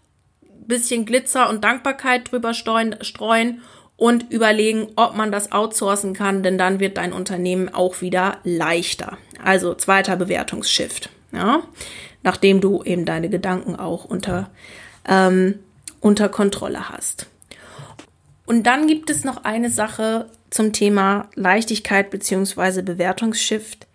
bisschen 0.70 1.04
Glitzer 1.04 1.50
und 1.50 1.62
Dankbarkeit 1.62 2.32
drüber 2.32 2.54
streuen 2.54 3.60
und 4.00 4.32
überlegen, 4.32 4.88
ob 4.96 5.14
man 5.14 5.30
das 5.30 5.52
outsourcen 5.52 6.14
kann, 6.14 6.42
denn 6.42 6.56
dann 6.56 6.80
wird 6.80 6.96
dein 6.96 7.12
Unternehmen 7.12 7.68
auch 7.68 8.00
wieder 8.00 8.38
leichter. 8.44 9.18
Also 9.44 9.74
zweiter 9.74 10.16
Bewertungsshift, 10.16 11.10
ja, 11.32 11.62
nachdem 12.22 12.62
du 12.62 12.82
eben 12.82 13.04
deine 13.04 13.28
Gedanken 13.28 13.76
auch 13.76 14.06
unter, 14.06 14.48
ähm, 15.06 15.58
unter 16.00 16.30
Kontrolle 16.30 16.88
hast. 16.88 17.26
Und 18.46 18.62
dann 18.64 18.86
gibt 18.86 19.10
es 19.10 19.22
noch 19.22 19.44
eine 19.44 19.68
Sache 19.68 20.30
zum 20.48 20.72
Thema 20.72 21.28
Leichtigkeit 21.34 22.10
beziehungsweise 22.10 22.82
Bewertungsshift, 22.82 23.86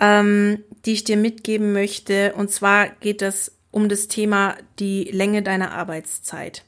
ähm, 0.00 0.62
die 0.84 0.92
ich 0.92 1.04
dir 1.04 1.16
mitgeben 1.16 1.72
möchte. 1.72 2.34
Und 2.34 2.50
zwar 2.50 2.88
geht 2.88 3.20
es 3.20 3.57
um 3.70 3.88
das 3.88 4.08
Thema 4.08 4.56
die 4.78 5.04
Länge 5.04 5.42
deiner 5.42 5.72
Arbeitszeit. 5.72 6.64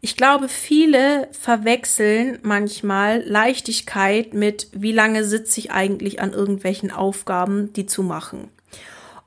Ich 0.00 0.16
glaube, 0.16 0.48
viele 0.48 1.28
verwechseln 1.30 2.40
manchmal 2.42 3.22
Leichtigkeit 3.24 4.34
mit, 4.34 4.66
wie 4.72 4.90
lange 4.90 5.24
sitze 5.24 5.60
ich 5.60 5.70
eigentlich 5.70 6.20
an 6.20 6.32
irgendwelchen 6.32 6.90
Aufgaben, 6.90 7.72
die 7.74 7.86
zu 7.86 8.02
machen. 8.02 8.48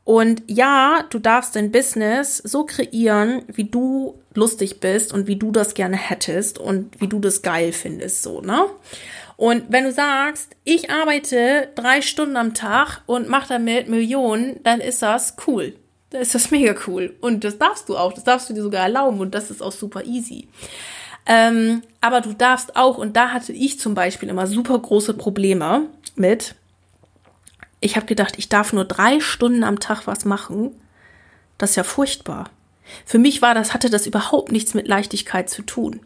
Und 0.04 0.44
ja, 0.48 1.06
du 1.10 1.18
darfst 1.18 1.56
dein 1.56 1.72
Business 1.72 2.38
so 2.38 2.66
kreieren, 2.66 3.44
wie 3.48 3.64
du 3.64 4.20
lustig 4.34 4.82
bist 4.82 5.14
und 5.14 5.28
wie 5.28 5.38
du 5.38 5.52
das 5.52 5.76
gerne 5.76 5.96
hättest 5.96 6.60
und 6.60 7.00
wie 7.00 7.08
du 7.08 7.20
das 7.20 7.42
geil 7.42 7.72
findest, 7.72 8.22
so, 8.22 8.42
ne? 8.42 8.66
Und 9.38 9.66
wenn 9.70 9.86
du 9.86 9.92
sagst, 9.92 10.56
ich 10.64 10.92
arbeite 10.92 11.70
drei 11.76 12.02
Stunden 12.02 12.38
am 12.38 12.54
Tag 12.54 13.02
und 13.06 13.28
mache 13.28 13.50
damit 13.50 13.90
Millionen, 13.90 14.62
dann 14.64 14.80
ist 14.80 15.02
das 15.02 15.36
cool 15.48 15.74
da 16.16 16.22
ist 16.22 16.34
das 16.34 16.50
mega 16.50 16.74
cool. 16.88 17.14
Und 17.20 17.44
das 17.44 17.58
darfst 17.58 17.90
du 17.90 17.98
auch. 17.98 18.14
Das 18.14 18.24
darfst 18.24 18.50
du 18.50 18.54
dir 18.54 18.64
sogar 18.64 18.84
erlauben 18.84 19.20
und 19.20 19.36
das 19.36 19.52
ist 19.52 19.62
auch 19.62 19.74
super 19.74 20.06
easy. 20.06 20.48
Ähm, 21.26 21.82
aber 22.00 22.22
du 22.22 22.32
darfst 22.32 22.78
auch, 22.78 22.98
und 22.98 23.18
da 23.18 23.32
hatte 23.32 23.52
ich 23.52 23.80
zum 23.82 23.96
Beispiel 23.96 24.30
immer 24.30 24.48
super 24.48 24.80
große 24.80 25.14
Probleme 25.16 25.88
mit. 26.16 26.56
Ich 27.82 27.98
habe 27.98 28.06
gedacht, 28.06 28.36
ich 28.38 28.48
darf 28.48 28.72
nur 28.72 28.86
drei 28.86 29.20
Stunden 29.20 29.66
am 29.66 29.82
Tag 29.82 30.08
was 30.08 30.24
machen. 30.24 30.72
Das 31.58 31.72
ist 31.72 31.76
ja 31.76 31.84
furchtbar. 31.84 32.50
Für 33.06 33.18
mich 33.18 33.42
war 33.42 33.54
das, 33.54 33.74
hatte 33.74 33.90
das 33.90 34.08
überhaupt 34.08 34.54
nichts 34.54 34.74
mit 34.74 34.88
Leichtigkeit 34.88 35.50
zu 35.50 35.64
tun. 35.64 36.00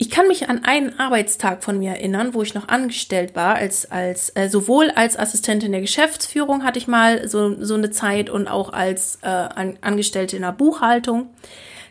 Ich 0.00 0.10
kann 0.10 0.28
mich 0.28 0.48
an 0.48 0.64
einen 0.64 0.98
Arbeitstag 1.00 1.64
von 1.64 1.78
mir 1.78 1.90
erinnern, 1.90 2.32
wo 2.32 2.42
ich 2.42 2.54
noch 2.54 2.68
angestellt 2.68 3.34
war, 3.34 3.56
als, 3.56 3.90
als 3.90 4.30
äh, 4.36 4.48
sowohl 4.48 4.92
als 4.92 5.18
Assistentin 5.18 5.72
der 5.72 5.80
Geschäftsführung 5.80 6.62
hatte 6.62 6.78
ich 6.78 6.86
mal 6.86 7.28
so, 7.28 7.62
so 7.62 7.74
eine 7.74 7.90
Zeit 7.90 8.30
und 8.30 8.46
auch 8.46 8.72
als 8.72 9.18
äh, 9.22 9.26
an, 9.26 9.76
Angestellte 9.80 10.36
in 10.36 10.42
der 10.42 10.52
Buchhaltung. 10.52 11.30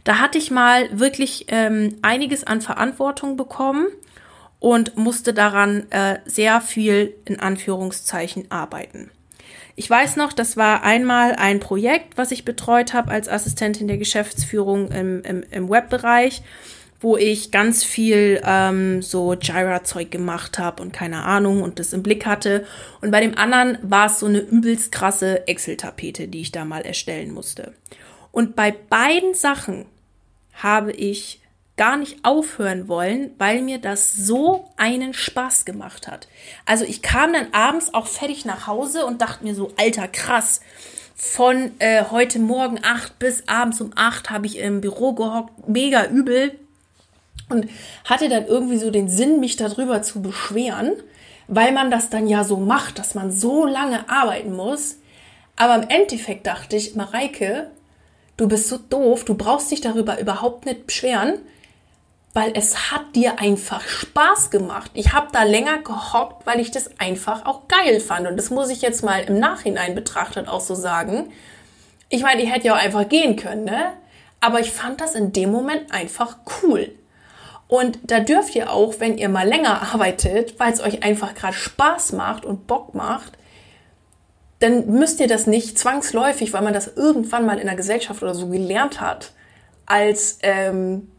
Da 0.06 0.20
hatte 0.20 0.38
ich 0.38 0.52
mal 0.52 0.88
wirklich 0.98 1.48
ähm, 1.50 1.98
einiges 2.02 2.46
an 2.46 2.62
Verantwortung 2.62 3.36
bekommen 3.36 3.88
und 4.60 4.96
musste 4.96 5.34
daran 5.34 5.92
äh, 5.92 6.20
sehr 6.24 6.62
viel 6.62 7.14
in 7.26 7.42
Anführungszeichen 7.42 8.50
arbeiten. 8.50 9.12
Ich 9.76 9.90
weiß 9.90 10.16
noch, 10.16 10.32
das 10.32 10.56
war 10.56 10.84
einmal 10.84 11.36
ein 11.36 11.60
Projekt, 11.60 12.18
was 12.18 12.32
ich 12.32 12.46
betreut 12.46 12.94
habe 12.94 13.12
als 13.12 13.28
Assistentin 13.28 13.90
der 13.90 13.98
Geschäftsführung 13.98 14.92
im, 14.92 15.22
im, 15.24 15.44
im 15.52 15.70
Webbereich 15.70 16.42
wo 17.00 17.16
ich 17.16 17.51
ganz 17.51 17.84
viel 17.84 18.42
ähm, 18.44 19.01
so 19.01 19.34
Jira-Zeug 19.34 20.10
gemacht 20.10 20.58
habe 20.58 20.82
und 20.82 20.94
keine 20.94 21.24
Ahnung 21.24 21.62
und 21.62 21.80
das 21.80 21.94
im 21.94 22.01
Blick 22.01 22.25
hatte. 22.25 22.66
Und 23.01 23.12
bei 23.12 23.22
dem 23.22 23.38
anderen 23.38 23.77
war 23.84 24.08
es 24.08 24.20
so 24.20 24.25
eine 24.25 24.39
übelst 24.39 24.92
krasse 24.92 25.48
Excel-Tapete, 25.48 26.27
die 26.27 26.42
ich 26.42 26.51
da 26.51 26.66
mal 26.66 26.82
erstellen 26.82 27.32
musste. 27.34 27.74
Und 28.32 28.56
bei 28.56 28.72
beiden 28.72 29.36
Sachen 29.36 29.86
habe 30.54 30.92
ich 30.92 31.42
gar 31.75 31.98
nicht 31.98 32.25
aufhören 32.25 32.88
wollen, 32.88 33.32
weil 33.38 33.62
mir 33.62 33.77
das 33.77 34.16
so 34.16 34.68
einen 34.77 35.13
Spaß 35.13 35.66
gemacht 35.66 36.08
hat. 36.08 36.27
Also 36.66 36.84
ich 36.84 37.04
kam 37.04 37.34
dann 37.34 37.54
abends 37.54 37.94
auch 37.94 38.08
fertig 38.08 38.46
nach 38.46 38.66
Hause 38.66 39.06
und 39.06 39.22
dachte 39.22 39.44
mir 39.44 39.54
so, 39.54 39.72
alter 39.77 40.08
krass, 40.08 40.62
von 41.16 41.72
äh, 41.80 42.06
heute 42.12 42.39
Morgen 42.39 42.80
acht 42.84 43.20
bis 43.20 43.48
abends 43.48 43.82
um 43.82 43.92
acht 43.96 44.30
habe 44.30 44.48
ich 44.48 44.58
im 44.58 44.82
Büro 44.82 45.13
gehockt, 45.13 45.68
mega 45.68 46.06
übel 46.06 46.58
und 47.50 47.68
hatte 48.06 48.30
dann 48.30 48.46
irgendwie 48.46 48.77
so 48.77 48.92
den 48.92 49.10
Sinn, 49.10 49.39
mich 49.39 49.56
darüber 49.56 50.01
zu 50.01 50.22
beschweren, 50.22 50.92
weil 51.48 51.72
man 51.72 51.92
das 51.92 52.10
dann 52.10 52.27
ja 52.27 52.44
so 52.44 52.58
macht, 52.58 53.00
dass 53.00 53.16
man 53.16 53.32
so 53.32 53.66
lange 53.66 54.10
arbeiten 54.10 54.56
muss. 54.56 54.98
Aber 55.56 55.75
im 55.75 55.89
Endeffekt 55.89 56.46
dachte 56.46 56.75
ich, 56.75 56.96
Mareike, 56.96 57.72
du 58.36 58.48
bist 58.48 58.68
so 58.68 58.77
doof, 58.77 59.25
du 59.25 59.36
brauchst 59.36 59.72
dich 59.72 59.82
darüber 59.82 60.20
überhaupt 60.20 60.66
nicht 60.66 60.88
beschweren, 60.88 61.39
weil 62.34 62.51
es 62.54 62.92
hat 62.92 63.16
dir 63.16 63.39
einfach 63.39 63.82
Spaß 63.82 64.51
gemacht. 64.51 64.92
Ich 64.94 65.13
habe 65.13 65.30
da 65.32 65.44
länger 65.44 65.80
gehockt, 65.80 66.46
weil 66.46 66.60
ich 66.60 66.70
das 66.70 67.00
einfach 67.00 67.46
auch 67.46 67.68
geil 67.68 68.00
fand. 68.00 68.27
Und 68.27 68.38
das 68.38 68.51
muss 68.51 68.70
ich 68.70 68.82
jetzt 68.82 69.04
mal 69.04 69.24
im 69.24 69.39
Nachhinein 69.39 69.96
betrachtet 69.96 70.48
auch 70.48 70.62
so 70.62 70.75
sagen. 70.75 71.32
Ich 72.10 72.22
meine, 72.22 72.44
ich 72.44 72.51
hätte 72.51 72.68
ja 72.68 72.75
auch 72.75 72.80
einfach 72.80 73.10
gehen 73.10 73.38
können, 73.38 73.63
ne? 73.63 73.94
Aber 74.39 74.60
ich 74.60 74.72
fand 74.72 75.01
das 75.01 75.16
in 75.16 75.34
dem 75.34 75.51
Moment 75.51 75.92
einfach 75.92 76.38
cool. 76.62 76.92
Und 77.67 78.00
da 78.03 78.19
dürft 78.21 78.55
ihr 78.55 78.71
auch, 78.71 78.95
wenn 79.00 79.17
ihr 79.17 79.29
mal 79.29 79.47
länger 79.47 79.81
arbeitet, 79.93 80.59
weil 80.59 80.71
es 80.71 80.81
euch 80.81 81.03
einfach 81.03 81.36
gerade 81.36 81.53
Spaß 81.53 82.13
macht 82.13 82.45
und 82.45 82.67
Bock 82.67 82.95
macht, 82.95 83.33
dann 84.59 84.88
müsst 84.88 85.19
ihr 85.19 85.27
das 85.27 85.47
nicht 85.47 85.77
zwangsläufig, 85.77 86.53
weil 86.53 86.62
man 86.62 86.74
das 86.74 86.88
irgendwann 86.95 87.45
mal 87.45 87.59
in 87.59 87.67
der 87.67 87.75
Gesellschaft 87.75 88.24
oder 88.24 88.33
so 88.33 88.47
gelernt 88.47 89.01
hat, 89.01 89.33
als 89.86 90.39
ähm, 90.41 91.12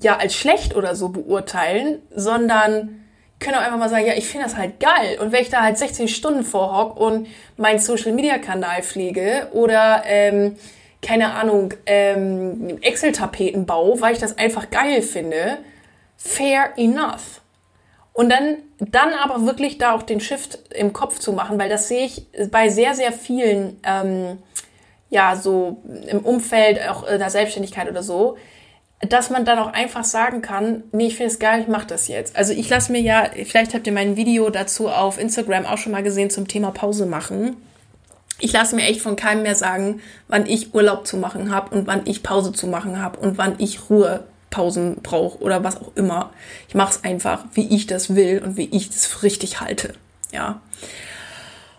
ja 0.00 0.16
als 0.16 0.34
schlecht 0.34 0.74
oder 0.74 0.94
so 0.94 1.10
beurteilen, 1.10 2.00
sondern 2.14 3.04
könnt 3.40 3.56
auch 3.56 3.60
einfach 3.60 3.78
mal 3.78 3.90
sagen, 3.90 4.06
ja, 4.06 4.14
ich 4.14 4.26
finde 4.26 4.46
das 4.46 4.56
halt 4.56 4.80
geil. 4.80 5.18
Und 5.20 5.32
wenn 5.32 5.42
ich 5.42 5.50
da 5.50 5.62
halt 5.62 5.76
16 5.76 6.08
Stunden 6.08 6.44
vorhock 6.44 6.96
und 6.96 7.26
meinen 7.56 7.78
Social 7.78 8.12
Media 8.12 8.38
Kanal 8.38 8.82
pflege 8.82 9.48
oder 9.52 10.02
ähm, 10.06 10.56
keine 11.04 11.34
Ahnung, 11.34 11.74
ähm, 11.86 12.78
Excel-Tapeten 12.80 13.66
baue, 13.66 14.00
weil 14.00 14.14
ich 14.14 14.18
das 14.18 14.38
einfach 14.38 14.70
geil 14.70 15.02
finde, 15.02 15.58
fair 16.16 16.72
enough. 16.76 17.40
Und 18.12 18.30
dann, 18.30 18.56
dann 18.78 19.12
aber 19.12 19.44
wirklich 19.44 19.78
da 19.78 19.92
auch 19.92 20.02
den 20.02 20.20
Shift 20.20 20.58
im 20.70 20.92
Kopf 20.92 21.18
zu 21.18 21.32
machen, 21.32 21.58
weil 21.58 21.68
das 21.68 21.88
sehe 21.88 22.06
ich 22.06 22.26
bei 22.50 22.68
sehr, 22.68 22.94
sehr 22.94 23.12
vielen, 23.12 23.78
ähm, 23.84 24.38
ja, 25.10 25.36
so 25.36 25.82
im 26.08 26.20
Umfeld, 26.20 26.80
auch 26.88 27.06
in 27.06 27.18
der 27.18 27.30
Selbstständigkeit 27.30 27.88
oder 27.88 28.02
so, 28.02 28.36
dass 29.00 29.30
man 29.30 29.44
dann 29.44 29.58
auch 29.58 29.72
einfach 29.72 30.04
sagen 30.04 30.40
kann, 30.40 30.84
nee, 30.92 31.08
ich 31.08 31.16
finde 31.16 31.32
es 31.32 31.38
geil, 31.38 31.60
ich 31.60 31.68
mache 31.68 31.86
das 31.86 32.08
jetzt. 32.08 32.36
Also 32.36 32.52
ich 32.52 32.70
lasse 32.70 32.92
mir 32.92 33.00
ja, 33.00 33.28
vielleicht 33.44 33.74
habt 33.74 33.86
ihr 33.86 33.92
mein 33.92 34.16
Video 34.16 34.48
dazu 34.48 34.88
auf 34.88 35.18
Instagram 35.18 35.66
auch 35.66 35.78
schon 35.78 35.92
mal 35.92 36.02
gesehen 36.02 36.30
zum 36.30 36.48
Thema 36.48 36.70
Pause 36.70 37.04
machen 37.04 37.56
ich 38.44 38.52
lasse 38.52 38.76
mir 38.76 38.82
echt 38.82 39.00
von 39.00 39.16
keinem 39.16 39.42
mehr 39.42 39.54
sagen, 39.54 40.02
wann 40.28 40.44
ich 40.44 40.74
Urlaub 40.74 41.06
zu 41.06 41.16
machen 41.16 41.50
habe 41.50 41.74
und 41.74 41.86
wann 41.86 42.02
ich 42.04 42.22
Pause 42.22 42.52
zu 42.52 42.66
machen 42.66 43.00
habe 43.00 43.18
und 43.18 43.38
wann 43.38 43.54
ich 43.56 43.88
Ruhepausen 43.88 44.96
brauche 45.02 45.38
oder 45.38 45.64
was 45.64 45.80
auch 45.80 45.96
immer. 45.96 46.30
Ich 46.68 46.74
mache 46.74 46.92
es 46.92 47.04
einfach, 47.04 47.46
wie 47.54 47.74
ich 47.74 47.86
das 47.86 48.14
will 48.14 48.42
und 48.44 48.58
wie 48.58 48.68
ich 48.70 48.90
das 48.90 49.22
richtig 49.22 49.60
halte. 49.60 49.94
Ja. 50.30 50.60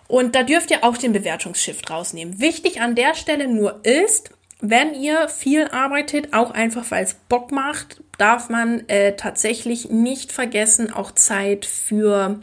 Und 0.08 0.34
da 0.34 0.42
dürft 0.42 0.72
ihr 0.72 0.84
auch 0.84 0.98
den 0.98 1.14
Bewertungsshift 1.14 1.88
rausnehmen. 1.92 2.40
Wichtig 2.40 2.82
an 2.82 2.96
der 2.96 3.14
Stelle 3.14 3.48
nur 3.48 3.86
ist, 3.86 4.32
wenn 4.60 4.96
ihr 4.96 5.30
viel 5.30 5.68
arbeitet, 5.68 6.34
auch 6.34 6.50
einfach 6.50 6.90
weil 6.90 7.04
es 7.04 7.14
Bock 7.14 7.52
macht, 7.52 8.02
darf 8.18 8.50
man 8.50 8.90
äh, 8.90 9.16
tatsächlich 9.16 9.92
nicht 9.92 10.32
vergessen, 10.32 10.92
auch 10.92 11.12
Zeit 11.12 11.66
für, 11.66 12.40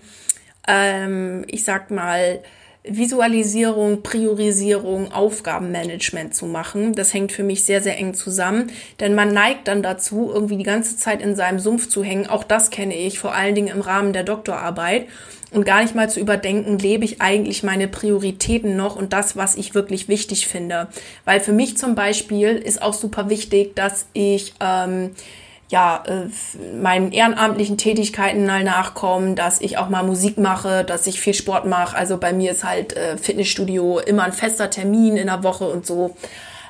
ähm, 0.68 1.44
ich 1.48 1.64
sag 1.64 1.90
mal, 1.90 2.40
Visualisierung, 2.84 4.02
Priorisierung, 4.02 5.12
Aufgabenmanagement 5.12 6.34
zu 6.34 6.46
machen. 6.46 6.94
Das 6.94 7.14
hängt 7.14 7.30
für 7.30 7.44
mich 7.44 7.64
sehr, 7.64 7.80
sehr 7.80 7.96
eng 7.96 8.14
zusammen, 8.14 8.72
denn 8.98 9.14
man 9.14 9.32
neigt 9.32 9.68
dann 9.68 9.84
dazu, 9.84 10.30
irgendwie 10.32 10.56
die 10.56 10.64
ganze 10.64 10.96
Zeit 10.96 11.22
in 11.22 11.36
seinem 11.36 11.60
Sumpf 11.60 11.88
zu 11.88 12.02
hängen. 12.02 12.26
Auch 12.26 12.42
das 12.42 12.70
kenne 12.70 12.96
ich, 12.96 13.20
vor 13.20 13.34
allen 13.34 13.54
Dingen 13.54 13.68
im 13.68 13.80
Rahmen 13.80 14.12
der 14.12 14.24
Doktorarbeit. 14.24 15.06
Und 15.52 15.66
gar 15.66 15.82
nicht 15.82 15.94
mal 15.94 16.08
zu 16.08 16.18
überdenken, 16.18 16.78
lebe 16.78 17.04
ich 17.04 17.20
eigentlich 17.20 17.62
meine 17.62 17.86
Prioritäten 17.86 18.74
noch 18.74 18.96
und 18.96 19.12
das, 19.12 19.36
was 19.36 19.54
ich 19.54 19.74
wirklich 19.74 20.08
wichtig 20.08 20.48
finde. 20.48 20.88
Weil 21.26 21.40
für 21.40 21.52
mich 21.52 21.76
zum 21.76 21.94
Beispiel 21.94 22.56
ist 22.56 22.80
auch 22.80 22.94
super 22.94 23.28
wichtig, 23.28 23.76
dass 23.76 24.06
ich 24.14 24.54
ähm, 24.60 25.10
ja, 25.72 26.04
äh, 26.06 26.28
meinen 26.76 27.12
ehrenamtlichen 27.12 27.78
Tätigkeiten 27.78 28.44
mal 28.44 28.62
nachkommen, 28.62 29.36
dass 29.36 29.58
ich 29.62 29.78
auch 29.78 29.88
mal 29.88 30.02
Musik 30.02 30.36
mache, 30.36 30.84
dass 30.84 31.06
ich 31.06 31.18
viel 31.18 31.32
Sport 31.32 31.64
mache. 31.64 31.96
Also 31.96 32.18
bei 32.18 32.34
mir 32.34 32.50
ist 32.50 32.62
halt 32.62 32.94
äh, 32.94 33.16
Fitnessstudio 33.16 33.98
immer 33.98 34.24
ein 34.24 34.34
fester 34.34 34.68
Termin 34.68 35.16
in 35.16 35.28
der 35.28 35.42
Woche 35.42 35.64
und 35.64 35.86
so. 35.86 36.14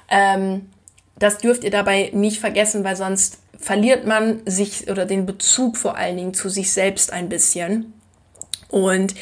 Ähm, 0.08 0.70
das 1.18 1.38
dürft 1.38 1.64
ihr 1.64 1.72
dabei 1.72 2.10
nicht 2.14 2.38
vergessen, 2.38 2.84
weil 2.84 2.94
sonst 2.94 3.40
verliert 3.58 4.06
man 4.06 4.40
sich 4.46 4.88
oder 4.88 5.04
den 5.04 5.26
Bezug 5.26 5.76
vor 5.76 5.96
allen 5.96 6.16
Dingen 6.16 6.34
zu 6.34 6.48
sich 6.48 6.70
selbst 6.70 7.12
ein 7.12 7.28
bisschen. 7.28 7.92
Und 8.68 9.16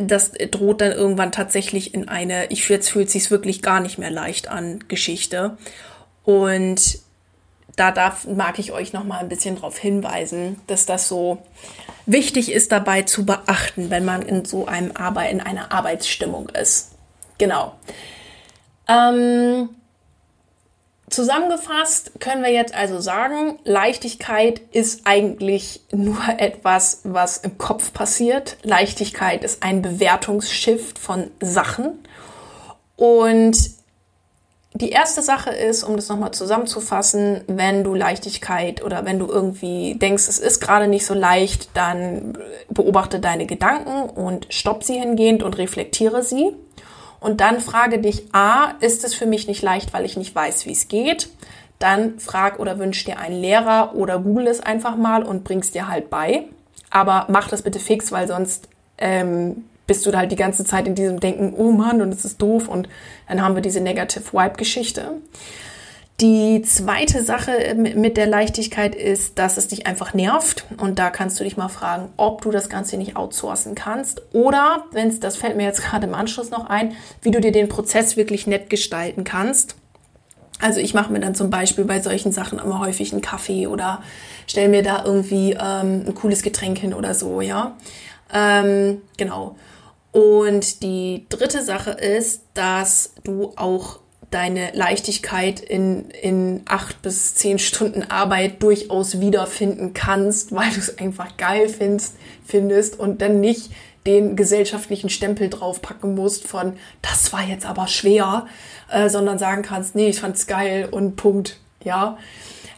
das 0.00 0.30
droht 0.52 0.80
dann 0.80 0.92
irgendwann 0.92 1.32
tatsächlich 1.32 1.92
in 1.92 2.08
eine, 2.08 2.46
ich 2.52 2.68
jetzt 2.68 2.88
fühlt 2.88 3.10
sich 3.10 3.32
wirklich 3.32 3.62
gar 3.62 3.80
nicht 3.80 3.98
mehr 3.98 4.12
leicht 4.12 4.48
an 4.48 4.84
Geschichte. 4.86 5.58
Und 6.22 7.03
da 7.76 7.90
darf, 7.90 8.26
mag 8.26 8.58
ich 8.58 8.72
euch 8.72 8.92
noch 8.92 9.04
mal 9.04 9.18
ein 9.18 9.28
bisschen 9.28 9.56
darauf 9.56 9.78
hinweisen, 9.78 10.60
dass 10.66 10.86
das 10.86 11.08
so 11.08 11.42
wichtig 12.06 12.52
ist 12.52 12.72
dabei 12.72 13.02
zu 13.02 13.24
beachten, 13.24 13.90
wenn 13.90 14.04
man 14.04 14.22
in 14.22 14.44
so 14.44 14.66
einem 14.66 14.92
Arbeit, 14.94 15.32
in 15.32 15.40
einer 15.40 15.72
Arbeitsstimmung 15.72 16.48
ist. 16.50 16.92
Genau. 17.38 17.74
Ähm, 18.86 19.70
zusammengefasst 21.08 22.12
können 22.20 22.42
wir 22.42 22.52
jetzt 22.52 22.74
also 22.74 23.00
sagen, 23.00 23.58
Leichtigkeit 23.64 24.60
ist 24.72 25.06
eigentlich 25.06 25.80
nur 25.92 26.18
etwas, 26.38 27.00
was 27.04 27.38
im 27.38 27.58
Kopf 27.58 27.92
passiert. 27.92 28.56
Leichtigkeit 28.62 29.42
ist 29.42 29.62
ein 29.62 29.82
Bewertungsshift 29.82 30.98
von 30.98 31.30
Sachen. 31.40 31.98
Und 32.96 33.56
die 34.76 34.90
erste 34.90 35.22
Sache 35.22 35.50
ist, 35.50 35.84
um 35.84 35.94
das 35.94 36.08
nochmal 36.08 36.32
zusammenzufassen, 36.32 37.42
wenn 37.46 37.84
du 37.84 37.94
Leichtigkeit 37.94 38.82
oder 38.82 39.04
wenn 39.04 39.20
du 39.20 39.26
irgendwie 39.28 39.94
denkst, 39.94 40.26
es 40.28 40.40
ist 40.40 40.60
gerade 40.60 40.88
nicht 40.88 41.06
so 41.06 41.14
leicht, 41.14 41.68
dann 41.74 42.36
beobachte 42.68 43.20
deine 43.20 43.46
Gedanken 43.46 44.10
und 44.10 44.48
stopp 44.50 44.82
sie 44.82 44.98
hingehend 44.98 45.44
und 45.44 45.58
reflektiere 45.58 46.24
sie. 46.24 46.56
Und 47.20 47.40
dann 47.40 47.60
frage 47.60 48.00
dich, 48.00 48.24
a, 48.32 48.72
ist 48.80 49.04
es 49.04 49.14
für 49.14 49.26
mich 49.26 49.46
nicht 49.46 49.62
leicht, 49.62 49.94
weil 49.94 50.04
ich 50.04 50.16
nicht 50.16 50.34
weiß, 50.34 50.66
wie 50.66 50.72
es 50.72 50.88
geht? 50.88 51.30
Dann 51.78 52.18
frag 52.18 52.58
oder 52.58 52.80
wünsch 52.80 53.04
dir 53.04 53.20
einen 53.20 53.40
Lehrer 53.40 53.94
oder 53.94 54.18
google 54.18 54.48
es 54.48 54.60
einfach 54.60 54.96
mal 54.96 55.22
und 55.22 55.44
bringst 55.44 55.76
dir 55.76 55.86
halt 55.86 56.10
bei. 56.10 56.46
Aber 56.90 57.26
mach 57.28 57.48
das 57.48 57.62
bitte 57.62 57.78
fix, 57.78 58.10
weil 58.10 58.26
sonst 58.26 58.68
ähm, 58.98 59.64
bist 59.86 60.06
du 60.06 60.12
halt 60.12 60.32
die 60.32 60.36
ganze 60.36 60.64
Zeit 60.64 60.86
in 60.86 60.94
diesem 60.94 61.20
Denken, 61.20 61.54
oh 61.56 61.72
Mann, 61.72 62.00
und 62.00 62.12
es 62.12 62.24
ist 62.24 62.40
doof 62.40 62.68
und 62.68 62.88
dann 63.28 63.42
haben 63.42 63.54
wir 63.54 63.62
diese 63.62 63.80
Negative 63.80 64.32
Vibe-Geschichte. 64.32 65.12
Die 66.20 66.62
zweite 66.62 67.24
Sache 67.24 67.74
mit 67.74 68.16
der 68.16 68.28
Leichtigkeit 68.28 68.94
ist, 68.94 69.36
dass 69.40 69.56
es 69.56 69.66
dich 69.66 69.88
einfach 69.88 70.14
nervt. 70.14 70.64
Und 70.76 71.00
da 71.00 71.10
kannst 71.10 71.40
du 71.40 71.44
dich 71.44 71.56
mal 71.56 71.68
fragen, 71.68 72.08
ob 72.16 72.40
du 72.42 72.52
das 72.52 72.68
Ganze 72.68 72.96
nicht 72.96 73.16
outsourcen 73.16 73.74
kannst. 73.74 74.22
Oder, 74.32 74.84
wenn 74.92 75.08
es, 75.08 75.18
das 75.18 75.36
fällt 75.36 75.56
mir 75.56 75.64
jetzt 75.64 75.82
gerade 75.82 76.06
im 76.06 76.14
Anschluss 76.14 76.50
noch 76.50 76.66
ein, 76.66 76.92
wie 77.22 77.32
du 77.32 77.40
dir 77.40 77.50
den 77.50 77.68
Prozess 77.68 78.16
wirklich 78.16 78.46
nett 78.46 78.70
gestalten 78.70 79.24
kannst. 79.24 79.74
Also 80.60 80.78
ich 80.78 80.94
mache 80.94 81.12
mir 81.12 81.18
dann 81.18 81.34
zum 81.34 81.50
Beispiel 81.50 81.84
bei 81.84 82.00
solchen 82.00 82.30
Sachen 82.30 82.60
immer 82.60 82.78
häufig 82.78 83.10
einen 83.10 83.20
Kaffee 83.20 83.66
oder 83.66 84.00
stelle 84.46 84.68
mir 84.68 84.84
da 84.84 85.04
irgendwie 85.04 85.50
ähm, 85.52 86.04
ein 86.06 86.14
cooles 86.14 86.42
Getränk 86.42 86.78
hin 86.78 86.94
oder 86.94 87.12
so, 87.12 87.40
ja. 87.40 87.76
Ähm, 88.32 89.02
genau. 89.16 89.56
Und 90.14 90.84
die 90.84 91.26
dritte 91.28 91.64
Sache 91.64 91.90
ist, 91.90 92.42
dass 92.54 93.14
du 93.24 93.52
auch 93.56 93.98
deine 94.30 94.70
Leichtigkeit 94.72 95.58
in, 95.58 96.08
in 96.10 96.62
acht 96.66 97.02
bis 97.02 97.34
zehn 97.34 97.58
Stunden 97.58 98.04
Arbeit 98.04 98.62
durchaus 98.62 99.18
wiederfinden 99.18 99.92
kannst, 99.92 100.54
weil 100.54 100.70
du 100.70 100.78
es 100.78 100.98
einfach 100.98 101.36
geil 101.36 101.68
findest, 101.68 102.14
findest 102.46 102.96
und 102.96 103.22
dann 103.22 103.40
nicht 103.40 103.72
den 104.06 104.36
gesellschaftlichen 104.36 105.10
Stempel 105.10 105.48
draufpacken 105.50 106.14
musst 106.14 106.46
von, 106.46 106.74
das 107.02 107.32
war 107.32 107.42
jetzt 107.42 107.66
aber 107.66 107.88
schwer, 107.88 108.46
äh, 108.92 109.08
sondern 109.08 109.40
sagen 109.40 109.62
kannst, 109.62 109.96
nee, 109.96 110.10
ich 110.10 110.20
fand's 110.20 110.46
geil 110.46 110.86
und 110.92 111.16
Punkt, 111.16 111.58
ja. 111.82 112.18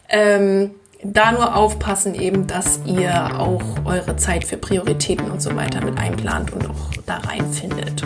Ähm, 0.09 0.71
da 1.03 1.33
nur 1.33 1.57
aufpassen 1.57 2.15
eben, 2.15 2.47
dass 2.47 2.81
ihr 2.85 3.39
auch 3.39 3.63
eure 3.85 4.17
Zeit 4.17 4.45
für 4.45 4.57
Prioritäten 4.57 5.31
und 5.31 5.43
so 5.43 5.55
weiter 5.55 5.85
mit 5.85 5.99
einplant 5.99 6.53
und 6.53 6.69
auch 6.69 6.91
da 7.05 7.19
reinfindet. 7.19 8.03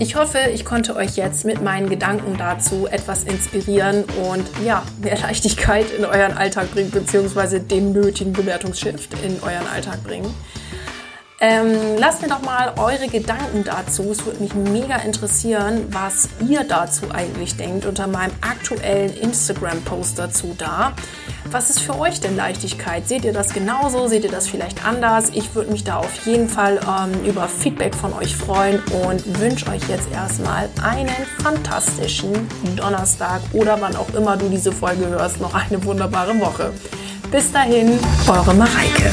Ich 0.00 0.14
hoffe, 0.14 0.38
ich 0.54 0.64
konnte 0.64 0.94
euch 0.94 1.16
jetzt 1.16 1.44
mit 1.44 1.62
meinen 1.62 1.88
Gedanken 1.88 2.36
dazu 2.38 2.86
etwas 2.86 3.24
inspirieren 3.24 4.04
und 4.30 4.46
ja, 4.64 4.84
mehr 5.02 5.18
Leichtigkeit 5.18 5.90
in 5.90 6.04
euren 6.04 6.36
Alltag 6.36 6.70
bringen, 6.72 6.90
beziehungsweise 6.90 7.60
den 7.60 7.92
nötigen 7.92 8.32
Bewertungsshift 8.32 9.14
in 9.24 9.42
euren 9.42 9.66
Alltag 9.66 10.04
bringen. 10.04 10.32
Ähm, 11.40 11.96
lasst 11.98 12.22
mir 12.22 12.28
doch 12.28 12.42
mal 12.42 12.74
eure 12.78 13.08
Gedanken 13.08 13.62
dazu. 13.64 14.10
Es 14.10 14.24
würde 14.26 14.40
mich 14.42 14.54
mega 14.54 14.96
interessieren, 14.96 15.86
was 15.90 16.28
ihr 16.48 16.64
dazu 16.64 17.12
eigentlich 17.12 17.56
denkt 17.56 17.86
unter 17.86 18.08
meinem 18.08 18.32
aktuellen 18.40 19.16
Instagram-Post 19.16 20.18
dazu 20.18 20.54
da. 20.58 20.94
Was 21.50 21.70
ist 21.70 21.80
für 21.80 21.98
euch 21.98 22.20
denn 22.20 22.36
Leichtigkeit? 22.36 23.08
Seht 23.08 23.24
ihr 23.24 23.32
das 23.32 23.54
genauso? 23.54 24.06
Seht 24.06 24.22
ihr 24.24 24.30
das 24.30 24.46
vielleicht 24.46 24.84
anders? 24.84 25.30
Ich 25.32 25.54
würde 25.54 25.72
mich 25.72 25.82
da 25.82 25.96
auf 25.96 26.26
jeden 26.26 26.46
Fall 26.46 26.78
ähm, 26.86 27.24
über 27.24 27.48
Feedback 27.48 27.94
von 27.94 28.12
euch 28.12 28.36
freuen 28.36 28.82
und 29.02 29.40
wünsche 29.40 29.66
euch 29.68 29.88
jetzt 29.88 30.12
erstmal 30.12 30.68
einen 30.82 31.08
fantastischen 31.42 32.32
Donnerstag 32.76 33.40
oder 33.54 33.80
wann 33.80 33.96
auch 33.96 34.12
immer 34.14 34.36
du 34.36 34.50
diese 34.50 34.72
Folge 34.72 35.08
hörst, 35.08 35.40
noch 35.40 35.54
eine 35.54 35.82
wunderbare 35.84 36.38
Woche. 36.38 36.70
Bis 37.30 37.50
dahin, 37.50 37.98
eure 38.26 38.52
Mareike. 38.52 39.10